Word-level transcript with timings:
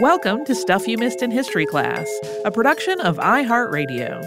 Welcome 0.00 0.44
to 0.44 0.54
Stuff 0.54 0.86
You 0.86 0.96
Missed 0.96 1.22
in 1.22 1.30
History 1.30 1.66
Class, 1.66 2.08
a 2.44 2.50
production 2.50 3.00
of 3.00 3.16
iHeartRadio. 3.16 4.22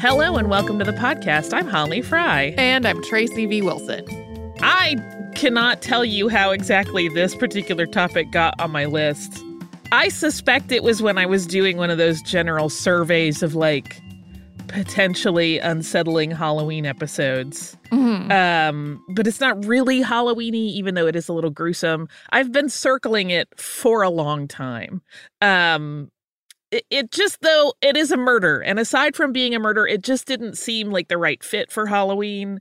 Hello 0.00 0.36
and 0.36 0.48
welcome 0.48 0.78
to 0.78 0.84
the 0.84 0.96
podcast. 0.98 1.52
I'm 1.52 1.66
Holly 1.66 2.00
Fry. 2.00 2.54
And 2.56 2.86
I'm 2.86 3.02
Tracy 3.04 3.46
V. 3.46 3.60
Wilson. 3.62 4.04
I 4.60 4.96
cannot 5.34 5.82
tell 5.82 6.04
you 6.04 6.28
how 6.28 6.50
exactly 6.50 7.08
this 7.10 7.34
particular 7.34 7.84
topic 7.84 8.30
got 8.30 8.58
on 8.58 8.70
my 8.70 8.86
list. 8.86 9.42
I 9.92 10.08
suspect 10.08 10.72
it 10.72 10.82
was 10.82 11.02
when 11.02 11.18
I 11.18 11.26
was 11.26 11.46
doing 11.46 11.76
one 11.76 11.90
of 11.90 11.98
those 11.98 12.22
general 12.22 12.68
surveys 12.68 13.42
of 13.42 13.54
like 13.54 14.00
potentially 14.68 15.58
unsettling 15.58 16.30
Halloween 16.30 16.86
episodes. 16.86 17.76
Mm-hmm. 17.90 18.30
Um, 18.30 19.04
but 19.14 19.26
it's 19.26 19.40
not 19.40 19.64
really 19.64 20.02
Halloweeny, 20.02 20.72
even 20.72 20.94
though 20.94 21.06
it 21.06 21.16
is 21.16 21.28
a 21.28 21.32
little 21.32 21.50
gruesome. 21.50 22.08
I've 22.30 22.52
been 22.52 22.68
circling 22.68 23.30
it 23.30 23.48
for 23.58 24.02
a 24.02 24.10
long 24.10 24.48
time. 24.48 25.02
Um, 25.40 26.10
it, 26.70 26.84
it 26.90 27.10
just 27.12 27.40
though 27.42 27.74
it 27.80 27.96
is 27.96 28.10
a 28.10 28.16
murder, 28.16 28.60
and 28.60 28.78
aside 28.78 29.14
from 29.14 29.32
being 29.32 29.54
a 29.54 29.58
murder, 29.58 29.86
it 29.86 30.02
just 30.02 30.26
didn't 30.26 30.58
seem 30.58 30.90
like 30.90 31.08
the 31.08 31.18
right 31.18 31.42
fit 31.42 31.70
for 31.70 31.86
Halloween 31.86 32.60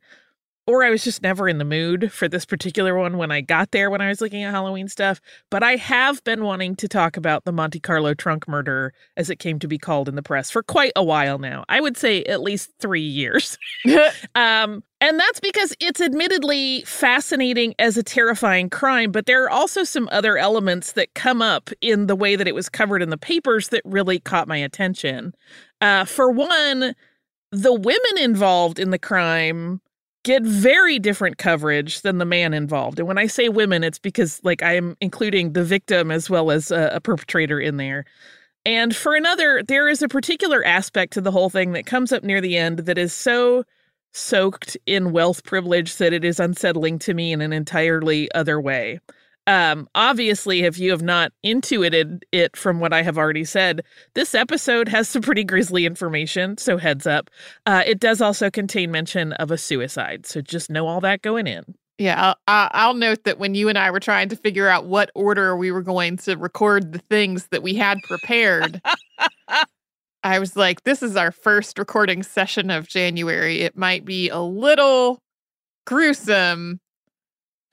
or 0.68 0.84
I 0.84 0.90
was 0.90 1.04
just 1.04 1.22
never 1.22 1.48
in 1.48 1.60
the 1.60 1.66
mood 1.66 2.12
for 2.12 2.28
this 2.28 2.46
particular 2.46 2.96
one 2.96 3.18
when 3.18 3.32
I 3.32 3.42
got 3.42 3.72
there 3.72 3.90
when 3.90 4.02
I 4.02 4.10
was 4.10 4.22
looking 4.22 4.44
at 4.44 4.52
Halloween 4.52 4.88
stuff. 4.88 5.22
But 5.52 5.64
I 5.64 5.76
have 5.76 6.24
been 6.24 6.44
wanting 6.44 6.76
to 6.78 6.88
talk 6.88 7.18
about 7.18 7.46
the 7.46 7.52
Monte 7.52 7.80
Carlo 7.80 8.14
trunk 8.14 8.48
murder, 8.48 8.94
as 9.16 9.30
it 9.30 9.38
came 9.38 9.60
to 9.60 9.68
be 9.68 9.78
called 9.78 10.10
in 10.10 10.16
the 10.16 10.24
press, 10.24 10.50
for 10.50 10.64
quite 10.64 10.92
a 10.96 11.04
while 11.04 11.38
now. 11.38 11.66
I 11.70 11.80
would 11.82 11.98
say 11.98 12.24
at 12.24 12.42
least 12.42 12.72
three 12.80 13.02
years. 13.02 13.58
um, 14.36 14.84
and 15.02 15.20
that's 15.20 15.40
because 15.40 15.76
it's 15.80 16.02
admittedly 16.02 16.82
fascinating 16.82 17.76
as 17.78 17.96
a 17.96 18.04
terrifying 18.04 18.70
crime, 18.70 19.12
but 19.12 19.28
there 19.28 19.44
are 19.44 19.50
also 19.50 19.84
some 19.84 20.10
other 20.12 20.38
elements 20.38 20.94
that 20.94 21.14
come 21.14 21.42
up 21.42 21.70
in 21.82 22.08
the 22.08 22.16
way 22.16 22.36
that 22.36 22.48
it 22.48 22.56
was 22.56 22.70
covered 22.70 23.04
in 23.04 23.10
the 23.10 23.18
papers 23.18 23.70
that 23.70 23.82
really 23.86 24.20
caught 24.20 24.48
my 24.48 24.58
attention. 24.58 25.36
Uh, 25.82 26.06
for 26.06 26.32
one, 26.32 26.96
the 27.52 27.74
women 27.74 28.18
involved 28.18 28.80
in 28.80 28.90
the 28.90 28.98
crime 28.98 29.80
get 30.26 30.42
very 30.42 30.98
different 30.98 31.38
coverage 31.38 32.02
than 32.02 32.18
the 32.18 32.26
man 32.26 32.54
involved. 32.54 32.98
And 32.98 33.08
when 33.08 33.20
I 33.20 33.28
say 33.28 33.48
women, 33.48 33.84
it's 33.84 34.00
because 34.00 34.42
like 34.44 34.64
I 34.64 34.76
am 34.76 34.98
including 35.00 35.54
the 35.54 35.64
victim 35.64 36.10
as 36.10 36.30
well 36.30 36.50
as 36.50 36.72
a, 36.72 36.94
a, 36.96 37.00
perpetrator 37.00 37.60
in 37.60 37.78
there. 37.78 38.06
And 38.66 38.96
for 38.96 39.14
another, 39.16 39.62
there 39.62 39.88
is 39.88 40.02
a 40.02 40.08
particular 40.08 40.66
aspect 40.66 41.14
to 41.14 41.22
the 41.22 41.32
whole 41.32 41.52
thing 41.52 41.74
that 41.74 41.86
comes 41.86 42.12
up 42.12 42.24
near 42.24 42.42
the 42.42 42.58
end 42.58 42.80
that 42.80 42.98
is 42.98 43.14
so 43.14 43.64
soaked 44.14 44.76
in 44.88 45.12
wealth 45.12 45.44
privilege 45.44 45.98
that 45.98 46.12
it 46.12 46.26
is 46.26 46.40
unsettling 46.40 46.98
to 47.00 47.14
me 47.14 47.32
in 47.32 47.42
an 47.42 47.54
entirely 47.54 48.32
other 48.32 48.60
way. 48.60 49.00
Um, 49.48 49.88
obviously, 49.94 50.62
if 50.64 50.80
you 50.80 50.92
have 50.92 51.04
not 51.04 51.32
intuited 51.44 52.26
it 52.32 52.58
from 52.58 52.80
what 52.80 52.94
I 52.94 53.04
have 53.04 53.18
already 53.18 53.46
said, 53.46 53.84
this 54.16 54.34
episode 54.34 54.88
has 54.88 55.08
some 55.08 55.22
pretty 55.22 55.44
grisly 55.44 55.86
information, 55.86 56.58
so 56.58 56.78
heads 56.78 57.06
up. 57.06 57.30
Uh, 57.66 57.84
it 57.86 58.00
does 58.00 58.22
also 58.22 58.50
contain 58.50 58.92
mention 58.92 59.34
of 59.34 59.52
a 59.52 59.58
suicide, 59.58 60.26
so 60.26 60.42
just 60.42 60.70
know 60.70 60.88
all 60.88 61.02
that 61.02 61.22
going 61.22 61.46
in. 61.48 61.76
Yeah, 61.98 62.34
I'll, 62.48 62.70
I'll, 62.74 62.94
note 62.94 63.24
that 63.24 63.40
when 63.40 63.56
you 63.56 63.70
and 63.70 63.78
I 63.78 63.90
were 63.90 64.02
trying 64.02 64.28
to 64.30 64.36
figure 64.36 64.68
out 64.68 64.86
what 64.86 65.12
order 65.16 65.56
we 65.56 65.72
were 65.72 65.82
going 65.82 66.18
to 66.18 66.36
record 66.36 66.92
the 66.92 67.00
things 67.00 67.48
that 67.52 67.64
we 67.64 67.74
had 67.74 68.00
prepared, 68.04 68.82
I 70.24 70.40
was 70.40 70.58
like, 70.58 70.84
this 70.84 71.02
is 71.02 71.16
our 71.16 71.32
first 71.32 71.80
recording 71.80 72.22
session 72.22 72.70
of 72.70 72.88
January. 72.88 73.62
It 73.62 73.78
might 73.78 74.04
be 74.04 74.28
a 74.28 74.40
little 74.40 75.20
gruesome 75.86 76.82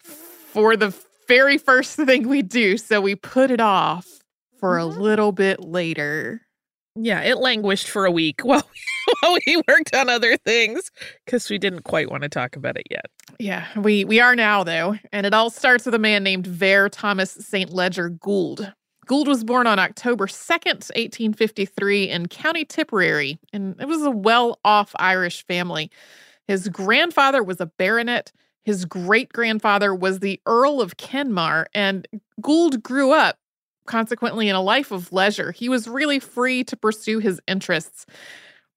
for 0.05 0.77
the 0.77 0.95
very 1.33 1.57
first 1.57 1.97
thing 1.97 2.29
we 2.29 2.43
do. 2.43 2.77
So 2.77 3.01
we 3.01 3.15
put 3.15 3.51
it 3.51 3.61
off 3.61 4.07
for 4.59 4.79
a 4.79 4.83
mm-hmm. 4.83 5.01
little 5.01 5.33
bit 5.33 5.65
later. 5.65 6.43
Yeah, 6.95 7.23
it 7.23 7.39
languished 7.39 7.89
for 7.89 8.05
a 8.05 8.11
week 8.11 8.41
while, 8.45 8.69
while 9.21 9.39
we 9.47 9.63
worked 9.67 9.95
on 9.95 10.11
other 10.11 10.37
things 10.37 10.91
because 11.25 11.49
we 11.49 11.57
didn't 11.57 11.85
quite 11.85 12.11
want 12.11 12.23
to 12.25 12.29
talk 12.29 12.55
about 12.55 12.77
it 12.77 12.87
yet. 12.91 13.07
Yeah, 13.39 13.67
we 13.77 14.05
we 14.05 14.21
are 14.21 14.37
now 14.37 14.63
though, 14.63 14.97
and 15.11 15.25
it 15.25 15.33
all 15.33 15.49
starts 15.49 15.87
with 15.87 15.95
a 15.95 15.99
man 15.99 16.23
named 16.23 16.47
Vere 16.47 16.91
Thomas 16.91 17.31
St. 17.31 17.73
Leger 17.73 18.11
Gould. 18.11 18.71
Gould 19.07 19.27
was 19.27 19.43
born 19.43 19.67
on 19.67 19.79
October 19.79 20.27
2nd, 20.27 20.91
1853, 20.95 22.11
in 22.11 22.29
County 22.29 22.65
Tipperary, 22.65 23.39
and 23.53 23.75
it 23.81 23.89
was 23.89 24.03
a 24.03 24.11
well 24.11 24.61
off 24.65 24.93
Irish 24.97 25.47
family. 25.47 25.91
His 26.47 26.69
grandfather 26.69 27.43
was 27.43 27.61
a 27.61 27.67
baronet, 27.67 28.33
his 28.65 28.85
great 28.85 29.33
grandfather 29.33 29.95
was 29.95 30.21
the 30.21 30.41
Earl 30.47 30.81
of 30.81 30.97
Kenmare, 30.97 31.67
and 31.75 32.07
Gould 32.41 32.83
grew 32.83 33.13
up 33.13 33.39
consequently 33.87 34.49
in 34.49 34.55
a 34.55 34.63
life 34.63 34.93
of 34.93 35.13
leisure. 35.13 35.51
He 35.53 35.69
was 35.69 35.89
really 35.89 36.21
free 36.21 36.63
to 36.65 36.77
pursue 36.77 37.19
his 37.19 37.41
interests. 37.49 38.07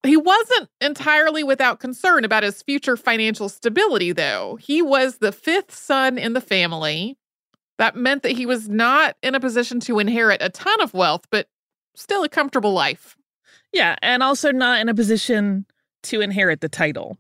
He 0.03 0.17
wasn't 0.17 0.69
entirely 0.81 1.43
without 1.43 1.79
concern 1.79 2.25
about 2.25 2.43
his 2.43 2.61
future 2.61 2.97
financial 2.97 3.49
stability, 3.49 4.11
though. 4.11 4.57
He 4.59 4.81
was 4.81 5.17
the 5.17 5.31
fifth 5.31 5.73
son 5.73 6.17
in 6.17 6.33
the 6.33 6.41
family. 6.41 7.17
That 7.77 7.95
meant 7.95 8.23
that 8.23 8.31
he 8.31 8.45
was 8.45 8.69
not 8.69 9.17
in 9.21 9.35
a 9.35 9.39
position 9.39 9.79
to 9.81 9.99
inherit 9.99 10.41
a 10.41 10.49
ton 10.49 10.81
of 10.81 10.93
wealth, 10.93 11.25
but 11.29 11.47
still 11.95 12.23
a 12.23 12.29
comfortable 12.29 12.73
life. 12.73 13.17
Yeah, 13.73 13.95
and 14.01 14.23
also 14.23 14.51
not 14.51 14.79
in 14.79 14.89
a 14.89 14.95
position 14.95 15.65
to 16.03 16.21
inherit 16.21 16.61
the 16.61 16.69
title. 16.69 17.17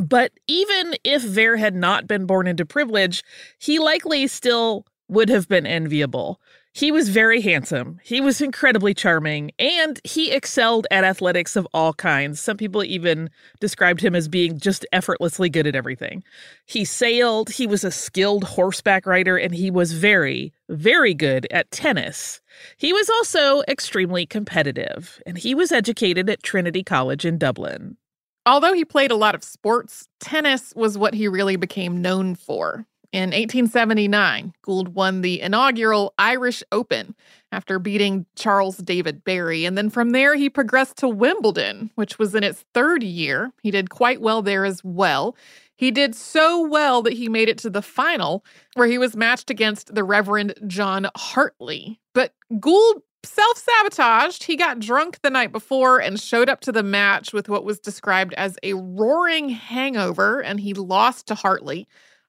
But 0.00 0.32
even 0.46 0.94
if 1.04 1.22
Vere 1.22 1.56
had 1.56 1.74
not 1.74 2.06
been 2.06 2.26
born 2.26 2.46
into 2.46 2.64
privilege, 2.64 3.22
he 3.58 3.78
likely 3.78 4.26
still 4.26 4.86
would 5.08 5.28
have 5.28 5.48
been 5.48 5.66
enviable. 5.66 6.40
He 6.72 6.92
was 6.92 7.08
very 7.08 7.40
handsome, 7.40 7.98
he 8.04 8.20
was 8.20 8.40
incredibly 8.40 8.94
charming, 8.94 9.50
and 9.58 10.00
he 10.04 10.30
excelled 10.30 10.86
at 10.92 11.02
athletics 11.02 11.56
of 11.56 11.66
all 11.74 11.92
kinds. 11.92 12.40
Some 12.40 12.56
people 12.56 12.84
even 12.84 13.28
described 13.58 14.00
him 14.00 14.14
as 14.14 14.28
being 14.28 14.56
just 14.56 14.86
effortlessly 14.92 15.50
good 15.50 15.66
at 15.66 15.74
everything. 15.74 16.22
He 16.64 16.84
sailed, 16.84 17.50
he 17.50 17.66
was 17.66 17.82
a 17.82 17.90
skilled 17.90 18.44
horseback 18.44 19.04
rider, 19.04 19.36
and 19.36 19.52
he 19.52 19.68
was 19.68 19.92
very, 19.92 20.52
very 20.68 21.12
good 21.12 21.48
at 21.50 21.72
tennis. 21.72 22.40
He 22.76 22.92
was 22.92 23.10
also 23.10 23.62
extremely 23.66 24.24
competitive, 24.24 25.20
and 25.26 25.38
he 25.38 25.56
was 25.56 25.72
educated 25.72 26.30
at 26.30 26.44
Trinity 26.44 26.84
College 26.84 27.24
in 27.24 27.36
Dublin. 27.36 27.96
Although 28.46 28.72
he 28.72 28.84
played 28.84 29.10
a 29.10 29.16
lot 29.16 29.34
of 29.34 29.44
sports, 29.44 30.08
tennis 30.18 30.72
was 30.74 30.96
what 30.96 31.14
he 31.14 31.28
really 31.28 31.56
became 31.56 32.00
known 32.00 32.34
for. 32.34 32.86
In 33.12 33.30
1879, 33.30 34.54
Gould 34.62 34.90
won 34.90 35.20
the 35.20 35.40
inaugural 35.40 36.14
Irish 36.16 36.62
Open 36.70 37.16
after 37.50 37.80
beating 37.80 38.24
Charles 38.36 38.76
David 38.76 39.24
Barry. 39.24 39.64
And 39.64 39.76
then 39.76 39.90
from 39.90 40.10
there, 40.10 40.36
he 40.36 40.48
progressed 40.48 40.96
to 40.98 41.08
Wimbledon, 41.08 41.90
which 41.96 42.20
was 42.20 42.36
in 42.36 42.44
its 42.44 42.64
third 42.72 43.02
year. 43.02 43.52
He 43.62 43.72
did 43.72 43.90
quite 43.90 44.20
well 44.20 44.42
there 44.42 44.64
as 44.64 44.84
well. 44.84 45.36
He 45.74 45.90
did 45.90 46.14
so 46.14 46.64
well 46.68 47.02
that 47.02 47.14
he 47.14 47.28
made 47.28 47.48
it 47.48 47.58
to 47.58 47.70
the 47.70 47.82
final, 47.82 48.44
where 48.74 48.86
he 48.86 48.98
was 48.98 49.16
matched 49.16 49.50
against 49.50 49.92
the 49.92 50.04
Reverend 50.04 50.54
John 50.68 51.08
Hartley. 51.16 51.98
But 52.14 52.32
Gould 52.60 53.02
self 53.24 53.58
sabotaged. 53.58 54.44
He 54.44 54.56
got 54.56 54.80
drunk 54.80 55.20
the 55.22 55.30
night 55.30 55.52
before 55.52 56.00
and 56.00 56.20
showed 56.20 56.48
up 56.48 56.60
to 56.62 56.72
the 56.72 56.82
match 56.82 57.32
with 57.32 57.48
what 57.48 57.64
was 57.64 57.78
described 57.78 58.34
as 58.34 58.58
a 58.62 58.74
roaring 58.74 59.48
hangover, 59.50 60.40
and 60.42 60.60
he 60.60 60.74
lost 60.74 61.26
to 61.28 61.34
Hartley. 61.34 61.86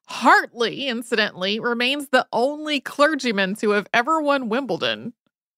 Hartley, 0.08 0.88
incidentally, 0.88 1.60
remains 1.60 2.10
the 2.10 2.28
only 2.34 2.82
clergyman 2.82 3.56
to 3.56 3.72
have 3.72 3.88
ever 3.94 4.22
won 4.22 4.50
Wimbledon. 4.50 5.14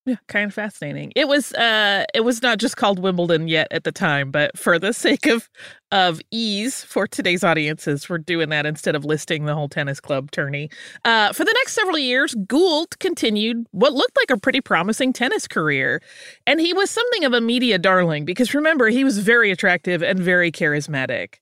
Yeah, 0.05 0.15
kind 0.27 0.47
of 0.47 0.53
fascinating. 0.53 1.13
It 1.15 1.29
was 1.29 1.53
uh 1.53 2.03
it 2.13 2.21
was 2.21 2.41
not 2.41 2.57
just 2.57 2.75
called 2.75 2.99
Wimbledon 2.99 3.47
yet 3.47 3.67
at 3.71 3.85
the 3.85 3.91
time, 3.91 4.31
but 4.31 4.57
for 4.57 4.77
the 4.77 4.91
sake 4.93 5.25
of 5.27 5.47
of 5.91 6.19
ease 6.29 6.83
for 6.83 7.07
today's 7.07 7.43
audiences, 7.43 8.09
we're 8.09 8.17
doing 8.17 8.49
that 8.49 8.65
instead 8.65 8.95
of 8.95 9.05
listing 9.05 9.45
the 9.45 9.55
whole 9.55 9.69
tennis 9.69 10.01
club 10.01 10.29
tourney. 10.31 10.69
Uh 11.05 11.31
for 11.31 11.45
the 11.45 11.53
next 11.61 11.73
several 11.73 11.97
years, 11.97 12.35
Gould 12.47 12.99
continued 12.99 13.65
what 13.71 13.93
looked 13.93 14.17
like 14.17 14.29
a 14.29 14.37
pretty 14.39 14.59
promising 14.59 15.13
tennis 15.13 15.47
career. 15.47 16.01
And 16.45 16.59
he 16.59 16.73
was 16.73 16.89
something 16.89 17.23
of 17.23 17.31
a 17.33 17.39
media 17.41 17.79
darling 17.79 18.25
because 18.25 18.53
remember, 18.53 18.89
he 18.89 19.05
was 19.05 19.19
very 19.19 19.51
attractive 19.51 20.03
and 20.03 20.19
very 20.19 20.51
charismatic. 20.51 21.35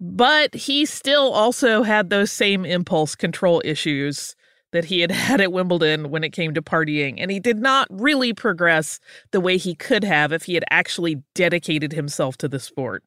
But 0.00 0.54
he 0.54 0.86
still 0.86 1.32
also 1.32 1.82
had 1.82 2.10
those 2.10 2.30
same 2.32 2.64
impulse 2.64 3.14
control 3.16 3.60
issues 3.64 4.36
that 4.72 4.86
he 4.86 5.00
had 5.00 5.10
had 5.28 5.40
at 5.40 5.52
Wimbledon 5.52 6.10
when 6.10 6.24
it 6.24 6.32
came 6.32 6.54
to 6.54 6.62
partying, 6.62 7.16
and 7.18 7.30
he 7.30 7.40
did 7.40 7.58
not 7.58 7.86
really 7.90 8.32
progress 8.32 9.00
the 9.30 9.40
way 9.40 9.56
he 9.56 9.74
could 9.74 10.04
have 10.04 10.32
if 10.32 10.44
he 10.44 10.54
had 10.54 10.64
actually 10.70 11.22
dedicated 11.34 11.92
himself 11.92 12.36
to 12.38 12.48
the 12.48 12.60
sport. 12.60 13.02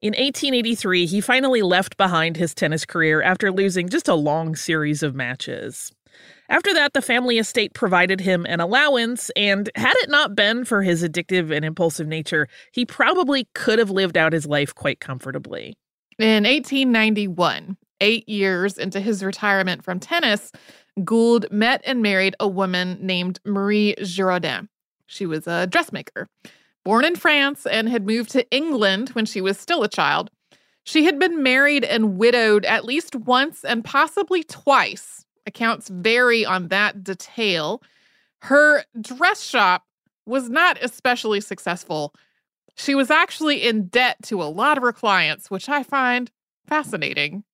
In 0.00 0.10
1883, 0.10 1.06
he 1.06 1.20
finally 1.20 1.62
left 1.62 1.96
behind 1.96 2.36
his 2.36 2.54
tennis 2.54 2.84
career 2.84 3.22
after 3.22 3.50
losing 3.50 3.88
just 3.88 4.08
a 4.08 4.14
long 4.14 4.54
series 4.54 5.02
of 5.02 5.14
matches. 5.14 5.92
After 6.50 6.74
that, 6.74 6.92
the 6.92 7.00
family 7.00 7.38
estate 7.38 7.72
provided 7.72 8.20
him 8.20 8.44
an 8.46 8.60
allowance, 8.60 9.30
and 9.34 9.70
had 9.74 9.94
it 9.96 10.10
not 10.10 10.36
been 10.36 10.64
for 10.66 10.82
his 10.82 11.02
addictive 11.02 11.50
and 11.50 11.64
impulsive 11.64 12.06
nature, 12.06 12.48
he 12.72 12.84
probably 12.84 13.48
could 13.54 13.78
have 13.78 13.90
lived 13.90 14.18
out 14.18 14.34
his 14.34 14.46
life 14.46 14.74
quite 14.74 15.00
comfortably. 15.00 15.74
In 16.18 16.44
1891, 16.44 17.76
eight 18.00 18.28
years 18.28 18.76
into 18.76 19.00
his 19.00 19.24
retirement 19.24 19.82
from 19.82 19.98
tennis, 19.98 20.52
Gould 21.02 21.46
met 21.50 21.80
and 21.84 22.02
married 22.02 22.36
a 22.38 22.46
woman 22.46 22.98
named 23.00 23.40
Marie 23.44 23.94
Giraudin. 23.98 24.68
She 25.06 25.26
was 25.26 25.46
a 25.46 25.66
dressmaker. 25.66 26.28
Born 26.84 27.04
in 27.04 27.16
France 27.16 27.66
and 27.66 27.88
had 27.88 28.06
moved 28.06 28.30
to 28.30 28.48
England 28.50 29.10
when 29.10 29.24
she 29.24 29.40
was 29.40 29.58
still 29.58 29.82
a 29.82 29.88
child, 29.88 30.30
she 30.84 31.04
had 31.04 31.18
been 31.18 31.42
married 31.42 31.84
and 31.84 32.18
widowed 32.18 32.64
at 32.66 32.84
least 32.84 33.16
once 33.16 33.64
and 33.64 33.84
possibly 33.84 34.42
twice. 34.44 35.24
Accounts 35.46 35.88
vary 35.88 36.44
on 36.44 36.68
that 36.68 37.02
detail. 37.02 37.82
Her 38.42 38.84
dress 39.00 39.42
shop 39.42 39.84
was 40.26 40.50
not 40.50 40.78
especially 40.82 41.40
successful. 41.40 42.14
She 42.76 42.94
was 42.94 43.10
actually 43.10 43.66
in 43.66 43.86
debt 43.86 44.18
to 44.24 44.42
a 44.42 44.44
lot 44.44 44.76
of 44.76 44.82
her 44.82 44.92
clients, 44.92 45.50
which 45.50 45.68
I 45.68 45.82
find 45.82 46.30
fascinating. 46.66 47.44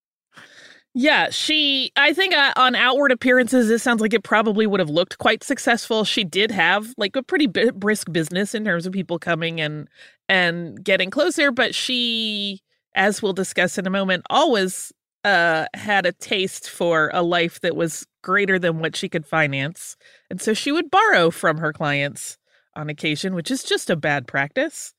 Yeah, 0.93 1.31
she, 1.31 1.93
I 1.97 2.13
think 2.13 2.35
uh, 2.35 2.53
on 2.57 2.75
outward 2.75 3.13
appearances, 3.13 3.69
this 3.69 3.81
sounds 3.83 4.01
like 4.01 4.13
it 4.13 4.25
probably 4.25 4.67
would 4.67 4.81
have 4.81 4.91
looked 4.91 5.19
quite 5.19 5.45
successful. 5.45 6.03
She 6.05 6.25
did 6.25 6.51
have 6.51 6.93
like 6.97 7.15
a 7.15 7.23
pretty 7.23 7.47
b- 7.47 7.71
brisk 7.71 8.11
business 8.11 8.55
in 8.57 8.65
terms 8.65 8.87
of 8.87 8.93
people 8.93 9.19
coming 9.19 9.61
and 9.61 9.89
and 10.29 10.83
getting 10.83 11.11
closer, 11.11 11.53
but 11.53 11.75
she, 11.77 12.61
as 12.95 13.23
we'll 13.23 13.33
discuss 13.33 13.79
in 13.79 13.87
a 13.87 13.91
moment, 13.91 14.25
always 14.31 14.93
uh 15.23 15.67
had 15.75 16.07
a 16.07 16.13
taste 16.13 16.69
for 16.69 17.11
a 17.13 17.23
life 17.23 17.61
that 17.61 17.77
was 17.77 18.07
greater 18.23 18.59
than 18.59 18.79
what 18.81 18.97
she 18.97 19.09
could 19.09 19.27
finance. 19.27 19.97
And 20.31 20.41
so 20.41 20.55
she 20.55 20.73
would 20.73 20.91
borrow 20.91 21.31
from 21.31 21.59
her 21.59 21.73
clients 21.73 22.39
on 22.75 22.89
occasion, 22.89 23.35
which 23.35 23.51
is 23.51 23.63
just 23.63 23.91
a 23.91 23.97
bad 23.97 24.27
practice. 24.27 24.93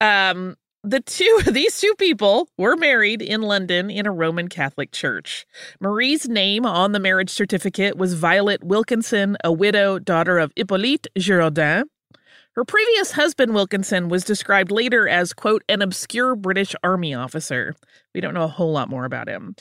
Um 0.00 0.56
the 0.86 1.00
two 1.00 1.40
these 1.50 1.78
two 1.80 1.94
people 1.98 2.48
were 2.56 2.76
married 2.76 3.20
in 3.20 3.42
London 3.42 3.90
in 3.90 4.06
a 4.06 4.12
Roman 4.12 4.48
Catholic 4.48 4.92
church. 4.92 5.46
Marie's 5.80 6.28
name 6.28 6.64
on 6.64 6.92
the 6.92 7.00
marriage 7.00 7.30
certificate 7.30 7.96
was 7.96 8.14
Violet 8.14 8.62
Wilkinson, 8.62 9.36
a 9.42 9.52
widow, 9.52 9.98
daughter 9.98 10.38
of 10.38 10.52
Hippolyte 10.56 11.08
Giraudin. 11.18 11.84
Her 12.54 12.64
previous 12.64 13.12
husband, 13.12 13.52
Wilkinson, 13.52 14.08
was 14.08 14.24
described 14.24 14.70
later 14.70 15.06
as, 15.06 15.34
quote, 15.34 15.62
an 15.68 15.82
obscure 15.82 16.34
British 16.34 16.74
army 16.82 17.12
officer. 17.12 17.74
We 18.14 18.22
don't 18.22 18.32
know 18.32 18.44
a 18.44 18.48
whole 18.48 18.72
lot 18.72 18.88
more 18.88 19.04
about 19.04 19.28
him. 19.28 19.56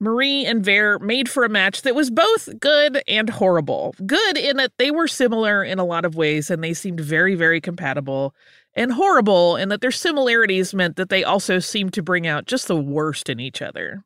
Marie 0.00 0.46
and 0.46 0.64
Vere 0.64 0.98
made 1.00 1.28
for 1.28 1.44
a 1.44 1.48
match 1.48 1.82
that 1.82 1.94
was 1.94 2.08
both 2.08 2.48
good 2.60 3.02
and 3.08 3.28
horrible. 3.28 3.94
Good 4.06 4.36
in 4.36 4.56
that 4.56 4.72
they 4.78 4.92
were 4.92 5.08
similar 5.08 5.64
in 5.64 5.80
a 5.80 5.84
lot 5.84 6.04
of 6.04 6.14
ways 6.14 6.50
and 6.50 6.62
they 6.62 6.72
seemed 6.72 7.00
very, 7.00 7.34
very 7.34 7.60
compatible 7.60 8.32
and 8.78 8.92
horrible 8.92 9.56
in 9.56 9.68
that 9.70 9.80
their 9.80 9.90
similarities 9.90 10.72
meant 10.72 10.96
that 10.96 11.08
they 11.08 11.24
also 11.24 11.58
seemed 11.58 11.92
to 11.94 12.02
bring 12.02 12.26
out 12.26 12.46
just 12.46 12.68
the 12.68 12.76
worst 12.76 13.28
in 13.28 13.40
each 13.40 13.60
other. 13.60 14.04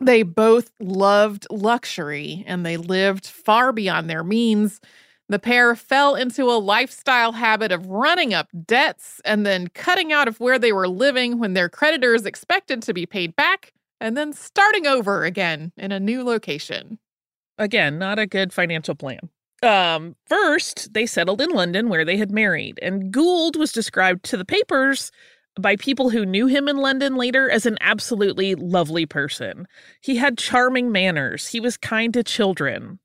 They 0.00 0.22
both 0.22 0.70
loved 0.80 1.46
luxury 1.50 2.42
and 2.46 2.64
they 2.64 2.76
lived 2.76 3.26
far 3.26 3.70
beyond 3.70 4.08
their 4.08 4.24
means. 4.24 4.80
The 5.28 5.38
pair 5.38 5.76
fell 5.76 6.14
into 6.14 6.44
a 6.44 6.58
lifestyle 6.58 7.32
habit 7.32 7.70
of 7.70 7.86
running 7.86 8.32
up 8.34 8.48
debts 8.64 9.20
and 9.24 9.46
then 9.46 9.68
cutting 9.68 10.12
out 10.12 10.26
of 10.26 10.40
where 10.40 10.58
they 10.58 10.72
were 10.72 10.88
living 10.88 11.38
when 11.38 11.52
their 11.52 11.68
creditors 11.68 12.26
expected 12.26 12.82
to 12.82 12.94
be 12.94 13.06
paid 13.06 13.36
back, 13.36 13.72
and 14.00 14.16
then 14.16 14.32
starting 14.32 14.86
over 14.86 15.24
again 15.24 15.72
in 15.76 15.92
a 15.92 16.00
new 16.00 16.24
location. 16.24 16.98
Again, 17.56 17.98
not 17.98 18.18
a 18.18 18.26
good 18.26 18.52
financial 18.52 18.94
plan. 18.94 19.30
Um, 19.64 20.14
first, 20.26 20.92
they 20.92 21.06
settled 21.06 21.40
in 21.40 21.50
London 21.50 21.88
where 21.88 22.04
they 22.04 22.16
had 22.16 22.30
married, 22.30 22.78
and 22.82 23.10
Gould 23.12 23.56
was 23.56 23.72
described 23.72 24.24
to 24.26 24.36
the 24.36 24.44
papers 24.44 25.10
by 25.60 25.76
people 25.76 26.10
who 26.10 26.26
knew 26.26 26.46
him 26.46 26.68
in 26.68 26.76
London 26.76 27.16
later 27.16 27.50
as 27.50 27.64
an 27.64 27.78
absolutely 27.80 28.54
lovely 28.54 29.06
person. 29.06 29.66
He 30.00 30.16
had 30.16 30.38
charming 30.38 30.92
manners, 30.92 31.48
he 31.48 31.60
was 31.60 31.76
kind 31.76 32.12
to 32.14 32.22
children. 32.22 32.98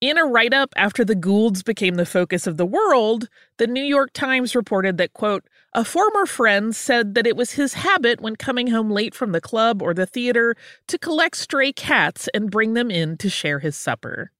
In 0.00 0.18
a 0.18 0.24
write 0.24 0.52
up 0.52 0.74
after 0.76 1.04
the 1.04 1.14
Goulds 1.14 1.62
became 1.62 1.94
the 1.94 2.06
focus 2.06 2.46
of 2.46 2.58
the 2.58 2.66
world, 2.66 3.28
the 3.56 3.66
New 3.66 3.82
York 3.82 4.12
Times 4.12 4.54
reported 4.54 4.98
that, 4.98 5.14
quote, 5.14 5.44
a 5.72 5.84
former 5.84 6.26
friend 6.26 6.76
said 6.76 7.14
that 7.14 7.26
it 7.26 7.36
was 7.36 7.52
his 7.52 7.74
habit 7.74 8.20
when 8.20 8.36
coming 8.36 8.68
home 8.68 8.90
late 8.90 9.14
from 9.14 9.32
the 9.32 9.40
club 9.40 9.82
or 9.82 9.94
the 9.94 10.06
theater 10.06 10.54
to 10.88 10.98
collect 10.98 11.36
stray 11.36 11.72
cats 11.72 12.28
and 12.34 12.50
bring 12.50 12.74
them 12.74 12.90
in 12.90 13.16
to 13.18 13.30
share 13.30 13.58
his 13.58 13.76
supper. 13.76 14.32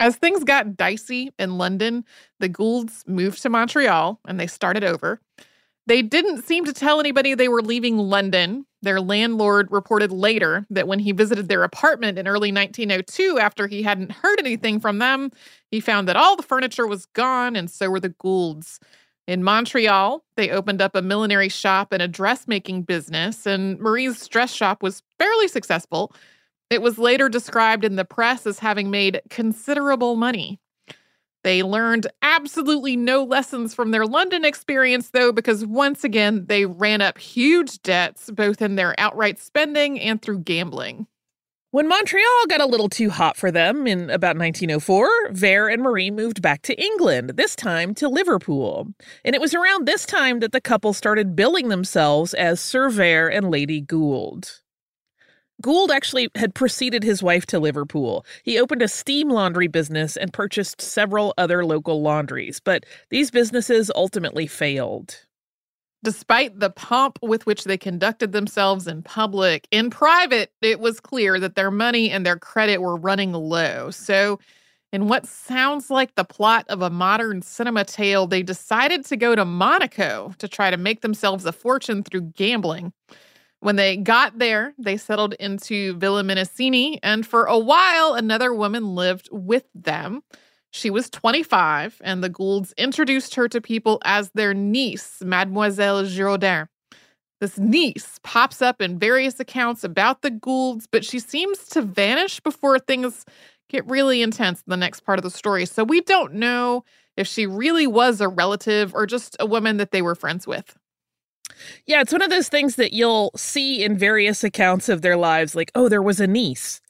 As 0.00 0.16
things 0.16 0.44
got 0.44 0.76
dicey 0.76 1.32
in 1.38 1.56
London, 1.56 2.04
the 2.40 2.48
Goulds 2.48 3.04
moved 3.06 3.40
to 3.42 3.48
Montreal 3.48 4.20
and 4.26 4.38
they 4.40 4.46
started 4.46 4.84
over. 4.84 5.20
They 5.86 6.02
didn't 6.02 6.44
seem 6.44 6.64
to 6.64 6.72
tell 6.72 6.98
anybody 6.98 7.34
they 7.34 7.48
were 7.48 7.62
leaving 7.62 7.98
London. 7.98 8.64
Their 8.82 9.00
landlord 9.00 9.70
reported 9.70 10.10
later 10.10 10.66
that 10.70 10.88
when 10.88 10.98
he 10.98 11.12
visited 11.12 11.48
their 11.48 11.62
apartment 11.62 12.18
in 12.18 12.26
early 12.26 12.52
1902, 12.52 13.38
after 13.38 13.66
he 13.66 13.82
hadn't 13.82 14.12
heard 14.12 14.38
anything 14.38 14.80
from 14.80 14.98
them, 14.98 15.30
he 15.70 15.80
found 15.80 16.08
that 16.08 16.16
all 16.16 16.36
the 16.36 16.42
furniture 16.42 16.86
was 16.86 17.06
gone 17.06 17.54
and 17.54 17.70
so 17.70 17.90
were 17.90 18.00
the 18.00 18.08
Goulds. 18.08 18.80
In 19.26 19.42
Montreal, 19.42 20.22
they 20.36 20.50
opened 20.50 20.82
up 20.82 20.94
a 20.94 21.02
millinery 21.02 21.48
shop 21.48 21.92
and 21.92 22.02
a 22.02 22.08
dressmaking 22.08 22.82
business, 22.82 23.46
and 23.46 23.78
Marie's 23.78 24.26
dress 24.28 24.52
shop 24.52 24.82
was 24.82 25.02
fairly 25.18 25.48
successful. 25.48 26.14
It 26.74 26.82
was 26.82 26.98
later 26.98 27.28
described 27.28 27.84
in 27.84 27.94
the 27.94 28.04
press 28.04 28.48
as 28.48 28.58
having 28.58 28.90
made 28.90 29.22
considerable 29.30 30.16
money. 30.16 30.58
They 31.44 31.62
learned 31.62 32.08
absolutely 32.20 32.96
no 32.96 33.22
lessons 33.22 33.72
from 33.72 33.92
their 33.92 34.04
London 34.04 34.44
experience, 34.44 35.10
though, 35.10 35.30
because 35.30 35.64
once 35.64 36.02
again, 36.02 36.46
they 36.48 36.66
ran 36.66 37.00
up 37.00 37.16
huge 37.16 37.80
debts, 37.82 38.28
both 38.28 38.60
in 38.60 38.74
their 38.74 38.92
outright 38.98 39.38
spending 39.38 40.00
and 40.00 40.20
through 40.20 40.40
gambling. 40.40 41.06
When 41.70 41.86
Montreal 41.86 42.46
got 42.48 42.60
a 42.60 42.66
little 42.66 42.88
too 42.88 43.08
hot 43.08 43.36
for 43.36 43.52
them 43.52 43.86
in 43.86 44.10
about 44.10 44.36
1904, 44.36 45.30
Vere 45.30 45.68
and 45.68 45.80
Marie 45.80 46.10
moved 46.10 46.42
back 46.42 46.62
to 46.62 46.74
England, 46.82 47.34
this 47.36 47.54
time 47.54 47.94
to 47.94 48.08
Liverpool. 48.08 48.88
And 49.24 49.36
it 49.36 49.40
was 49.40 49.54
around 49.54 49.86
this 49.86 50.04
time 50.04 50.40
that 50.40 50.50
the 50.50 50.60
couple 50.60 50.92
started 50.92 51.36
billing 51.36 51.68
themselves 51.68 52.34
as 52.34 52.58
Sir 52.58 52.90
Vere 52.90 53.30
and 53.30 53.48
Lady 53.48 53.80
Gould. 53.80 54.63
Gould 55.62 55.90
actually 55.90 56.28
had 56.34 56.54
preceded 56.54 57.02
his 57.02 57.22
wife 57.22 57.46
to 57.46 57.58
Liverpool. 57.58 58.26
He 58.42 58.58
opened 58.58 58.82
a 58.82 58.88
steam 58.88 59.28
laundry 59.28 59.68
business 59.68 60.16
and 60.16 60.32
purchased 60.32 60.80
several 60.80 61.32
other 61.38 61.64
local 61.64 62.02
laundries, 62.02 62.60
but 62.60 62.84
these 63.10 63.30
businesses 63.30 63.90
ultimately 63.94 64.46
failed. 64.46 65.24
Despite 66.02 66.60
the 66.60 66.68
pomp 66.68 67.18
with 67.22 67.46
which 67.46 67.64
they 67.64 67.78
conducted 67.78 68.32
themselves 68.32 68.86
in 68.86 69.02
public, 69.02 69.66
in 69.70 69.88
private, 69.88 70.52
it 70.60 70.78
was 70.78 71.00
clear 71.00 71.40
that 71.40 71.54
their 71.54 71.70
money 71.70 72.10
and 72.10 72.26
their 72.26 72.36
credit 72.36 72.82
were 72.82 72.96
running 72.96 73.32
low. 73.32 73.90
So, 73.90 74.38
in 74.92 75.08
what 75.08 75.26
sounds 75.26 75.90
like 75.90 76.14
the 76.14 76.24
plot 76.24 76.66
of 76.68 76.82
a 76.82 76.90
modern 76.90 77.42
cinema 77.42 77.84
tale, 77.84 78.26
they 78.26 78.42
decided 78.42 79.04
to 79.06 79.16
go 79.16 79.34
to 79.34 79.44
Monaco 79.44 80.34
to 80.38 80.46
try 80.46 80.70
to 80.70 80.76
make 80.76 81.00
themselves 81.00 81.46
a 81.46 81.52
fortune 81.52 82.02
through 82.02 82.32
gambling. 82.36 82.92
When 83.64 83.76
they 83.76 83.96
got 83.96 84.38
there, 84.38 84.74
they 84.76 84.98
settled 84.98 85.32
into 85.40 85.94
Villa 85.94 86.22
Minicini, 86.22 86.98
and 87.02 87.26
for 87.26 87.46
a 87.46 87.58
while, 87.58 88.12
another 88.12 88.52
woman 88.52 88.94
lived 88.94 89.30
with 89.32 89.64
them. 89.74 90.22
She 90.70 90.90
was 90.90 91.08
25, 91.08 92.02
and 92.04 92.22
the 92.22 92.28
Goulds 92.28 92.74
introduced 92.76 93.36
her 93.36 93.48
to 93.48 93.62
people 93.62 94.02
as 94.04 94.30
their 94.34 94.52
niece, 94.52 95.22
Mademoiselle 95.22 96.04
Giraudin. 96.04 96.68
This 97.40 97.56
niece 97.56 98.20
pops 98.22 98.60
up 98.60 98.82
in 98.82 98.98
various 98.98 99.40
accounts 99.40 99.82
about 99.82 100.20
the 100.20 100.30
Goulds, 100.30 100.86
but 100.86 101.02
she 101.02 101.18
seems 101.18 101.66
to 101.68 101.80
vanish 101.80 102.40
before 102.40 102.78
things 102.78 103.24
get 103.70 103.86
really 103.86 104.20
intense 104.20 104.58
in 104.58 104.70
the 104.70 104.76
next 104.76 105.06
part 105.06 105.18
of 105.18 105.22
the 105.22 105.30
story. 105.30 105.64
So 105.64 105.84
we 105.84 106.02
don't 106.02 106.34
know 106.34 106.84
if 107.16 107.26
she 107.26 107.46
really 107.46 107.86
was 107.86 108.20
a 108.20 108.28
relative 108.28 108.94
or 108.94 109.06
just 109.06 109.38
a 109.40 109.46
woman 109.46 109.78
that 109.78 109.90
they 109.90 110.02
were 110.02 110.14
friends 110.14 110.46
with. 110.46 110.76
Yeah, 111.86 112.00
it's 112.00 112.12
one 112.12 112.22
of 112.22 112.30
those 112.30 112.48
things 112.48 112.76
that 112.76 112.92
you'll 112.92 113.30
see 113.36 113.84
in 113.84 113.96
various 113.96 114.42
accounts 114.44 114.88
of 114.88 115.02
their 115.02 115.16
lives, 115.16 115.54
like, 115.54 115.70
oh, 115.74 115.88
there 115.88 116.02
was 116.02 116.20
a 116.20 116.26
niece. 116.26 116.80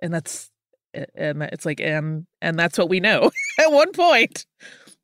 And 0.00 0.12
that's 0.12 0.50
and 1.14 1.42
it's 1.42 1.64
like 1.64 1.80
and 1.80 2.26
and 2.42 2.58
that's 2.58 2.78
what 2.78 2.88
we 2.88 3.00
know. 3.00 3.30
At 3.58 3.72
one 3.72 3.92
point 3.92 4.46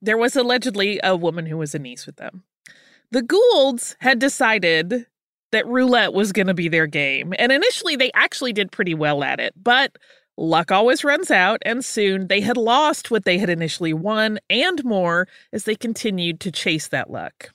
there 0.02 0.18
was 0.18 0.36
allegedly 0.36 1.00
a 1.02 1.16
woman 1.16 1.46
who 1.46 1.56
was 1.56 1.74
a 1.74 1.78
niece 1.78 2.06
with 2.06 2.16
them. 2.16 2.44
The 3.12 3.22
goulds 3.22 3.96
had 4.00 4.18
decided 4.18 5.06
that 5.52 5.66
roulette 5.66 6.12
was 6.12 6.32
going 6.32 6.48
to 6.48 6.54
be 6.54 6.68
their 6.68 6.86
game 6.86 7.32
and 7.38 7.52
initially 7.52 7.96
they 7.96 8.10
actually 8.14 8.52
did 8.52 8.72
pretty 8.72 8.94
well 8.94 9.22
at 9.22 9.38
it 9.40 9.54
but 9.56 9.96
luck 10.36 10.70
always 10.72 11.04
runs 11.04 11.30
out 11.30 11.62
and 11.64 11.84
soon 11.84 12.26
they 12.26 12.40
had 12.40 12.56
lost 12.56 13.10
what 13.10 13.24
they 13.24 13.38
had 13.38 13.48
initially 13.48 13.94
won 13.94 14.38
and 14.50 14.84
more 14.84 15.26
as 15.52 15.64
they 15.64 15.74
continued 15.76 16.40
to 16.40 16.50
chase 16.50 16.88
that 16.88 17.10
luck 17.10 17.50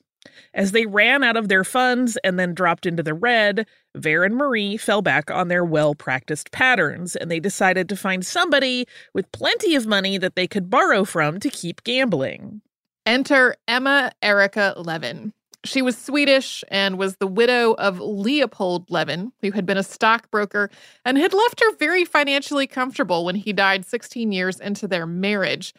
as 0.54 0.72
they 0.72 0.86
ran 0.86 1.24
out 1.24 1.38
of 1.38 1.48
their 1.48 1.64
funds 1.64 2.18
and 2.24 2.40
then 2.40 2.54
dropped 2.54 2.86
into 2.86 3.04
the 3.04 3.14
red, 3.14 3.66
Vere 3.96 4.24
and 4.24 4.36
Marie 4.36 4.78
fell 4.78 5.02
back 5.02 5.30
on 5.30 5.48
their 5.48 5.66
well 5.66 5.96
practiced 5.96 6.52
patterns, 6.52 7.16
and 7.16 7.30
they 7.30 7.40
decided 7.40 7.90
to 7.90 7.96
find 7.96 8.26
somebody 8.26 8.88
with 9.14 9.32
plenty 9.32 9.76
of 9.76 9.88
money 9.88 10.18
that 10.18 10.36
they 10.36 10.48
could 10.48 10.70
borrow 10.70 11.04
from 11.04 11.40
to 11.40 11.50
keep 11.50 11.84
gambling. 11.84 12.62
Enter 13.06 13.56
Emma 13.68 14.12
Erika 14.22 14.76
Levin. 14.78 15.34
She 15.64 15.82
was 15.82 15.98
Swedish 15.98 16.64
and 16.70 16.98
was 16.98 17.18
the 17.18 17.28
widow 17.28 17.74
of 17.74 18.00
Leopold 18.00 18.90
Levin, 18.90 19.32
who 19.42 19.52
had 19.52 19.66
been 19.66 19.78
a 19.78 19.84
stockbroker 19.84 20.72
and 21.06 21.18
had 21.18 21.34
left 21.34 21.60
her 21.60 21.76
very 21.76 22.04
financially 22.04 22.66
comfortable 22.66 23.26
when 23.26 23.36
he 23.36 23.54
died 23.54 23.86
16 23.86 24.32
years 24.32 24.60
into 24.60 24.88
their 24.88 25.06
marriage. 25.06 25.74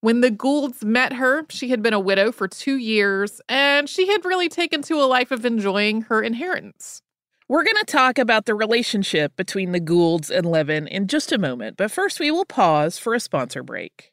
When 0.00 0.20
the 0.20 0.30
Goulds 0.30 0.84
met 0.84 1.14
her, 1.14 1.46
she 1.48 1.68
had 1.68 1.82
been 1.82 1.94
a 1.94 2.00
widow 2.00 2.30
for 2.30 2.46
two 2.46 2.76
years, 2.76 3.40
and 3.48 3.88
she 3.88 4.08
had 4.08 4.24
really 4.24 4.48
taken 4.48 4.82
to 4.82 4.94
a 4.94 5.06
life 5.06 5.30
of 5.30 5.46
enjoying 5.46 6.02
her 6.02 6.22
inheritance. 6.22 7.02
We're 7.48 7.64
going 7.64 7.76
to 7.76 7.84
talk 7.84 8.18
about 8.18 8.44
the 8.44 8.54
relationship 8.54 9.36
between 9.36 9.72
the 9.72 9.80
Goulds 9.80 10.30
and 10.30 10.44
Levin 10.44 10.86
in 10.86 11.06
just 11.06 11.32
a 11.32 11.38
moment, 11.38 11.76
but 11.76 11.90
first 11.90 12.20
we 12.20 12.30
will 12.30 12.44
pause 12.44 12.98
for 12.98 13.14
a 13.14 13.20
sponsor 13.20 13.62
break. 13.62 14.12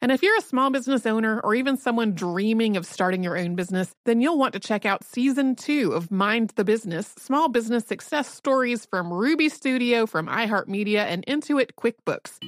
And 0.00 0.12
if 0.12 0.22
you're 0.22 0.36
a 0.36 0.42
small 0.42 0.70
business 0.70 1.06
owner 1.06 1.40
or 1.40 1.56
even 1.56 1.76
someone 1.76 2.14
dreaming 2.14 2.76
of 2.76 2.86
starting 2.86 3.24
your 3.24 3.36
own 3.36 3.56
business, 3.56 3.92
then 4.04 4.20
you'll 4.20 4.38
want 4.38 4.52
to 4.52 4.60
check 4.60 4.86
out 4.86 5.04
season 5.04 5.56
two 5.56 5.92
of 5.92 6.12
Mind 6.12 6.52
the 6.54 6.64
Business 6.64 7.14
Small 7.18 7.48
Business 7.48 7.84
Success 7.84 8.32
Stories 8.32 8.86
from 8.86 9.12
Ruby 9.12 9.48
Studio, 9.48 10.06
from 10.06 10.28
iHeartMedia, 10.28 11.00
and 11.00 11.26
Intuit 11.26 11.70
QuickBooks. 11.76 12.38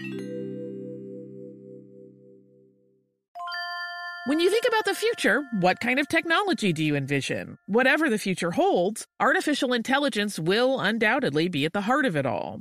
When 4.27 4.39
you 4.39 4.49
think 4.49 4.65
about 4.69 4.85
the 4.85 4.95
future, 4.95 5.43
what 5.59 5.81
kind 5.81 5.99
of 5.99 6.07
technology 6.07 6.73
do 6.73 6.85
you 6.85 6.95
envision? 6.95 7.59
Whatever 7.67 8.09
the 8.09 8.19
future 8.19 8.53
holds, 8.53 9.07
artificial 9.19 9.73
intelligence 9.73 10.39
will 10.39 10.79
undoubtedly 10.79 11.49
be 11.49 11.65
at 11.65 11.73
the 11.73 11.81
heart 11.81 12.07
of 12.07 12.15
it 12.15 12.27
all. 12.27 12.61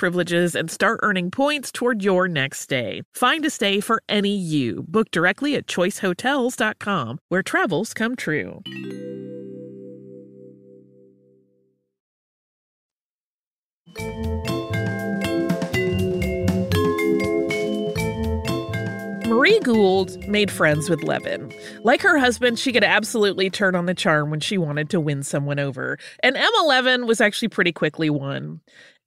privileges 0.00 0.56
and 0.56 0.70
start 0.70 0.98
earning 1.02 1.30
points 1.30 1.70
toward 1.70 2.02
your 2.02 2.26
next 2.26 2.60
stay. 2.60 3.02
Find 3.14 3.44
a 3.44 3.50
stay 3.50 3.80
for 3.80 4.02
any 4.08 4.34
you. 4.34 4.84
Book 4.88 5.10
directly 5.10 5.54
at 5.56 5.66
choicehotels.com, 5.66 7.18
where 7.28 7.42
travels 7.42 7.92
come 7.92 8.16
true. 8.16 8.62
Marie 19.26 19.60
Gould 19.60 20.26
made 20.28 20.50
friends 20.50 20.90
with 20.90 21.02
Levin. 21.02 21.52
Like 21.82 22.02
her 22.02 22.18
husband, 22.18 22.58
she 22.58 22.72
could 22.72 22.84
absolutely 22.84 23.48
turn 23.48 23.74
on 23.74 23.86
the 23.86 23.94
charm 23.94 24.30
when 24.30 24.40
she 24.40 24.58
wanted 24.58 24.90
to 24.90 25.00
win 25.00 25.22
someone 25.22 25.58
over. 25.58 25.98
And 26.22 26.36
Emma 26.36 26.64
Levin 26.66 27.06
was 27.06 27.20
actually 27.20 27.48
pretty 27.48 27.72
quickly 27.72 28.10
won. 28.10 28.60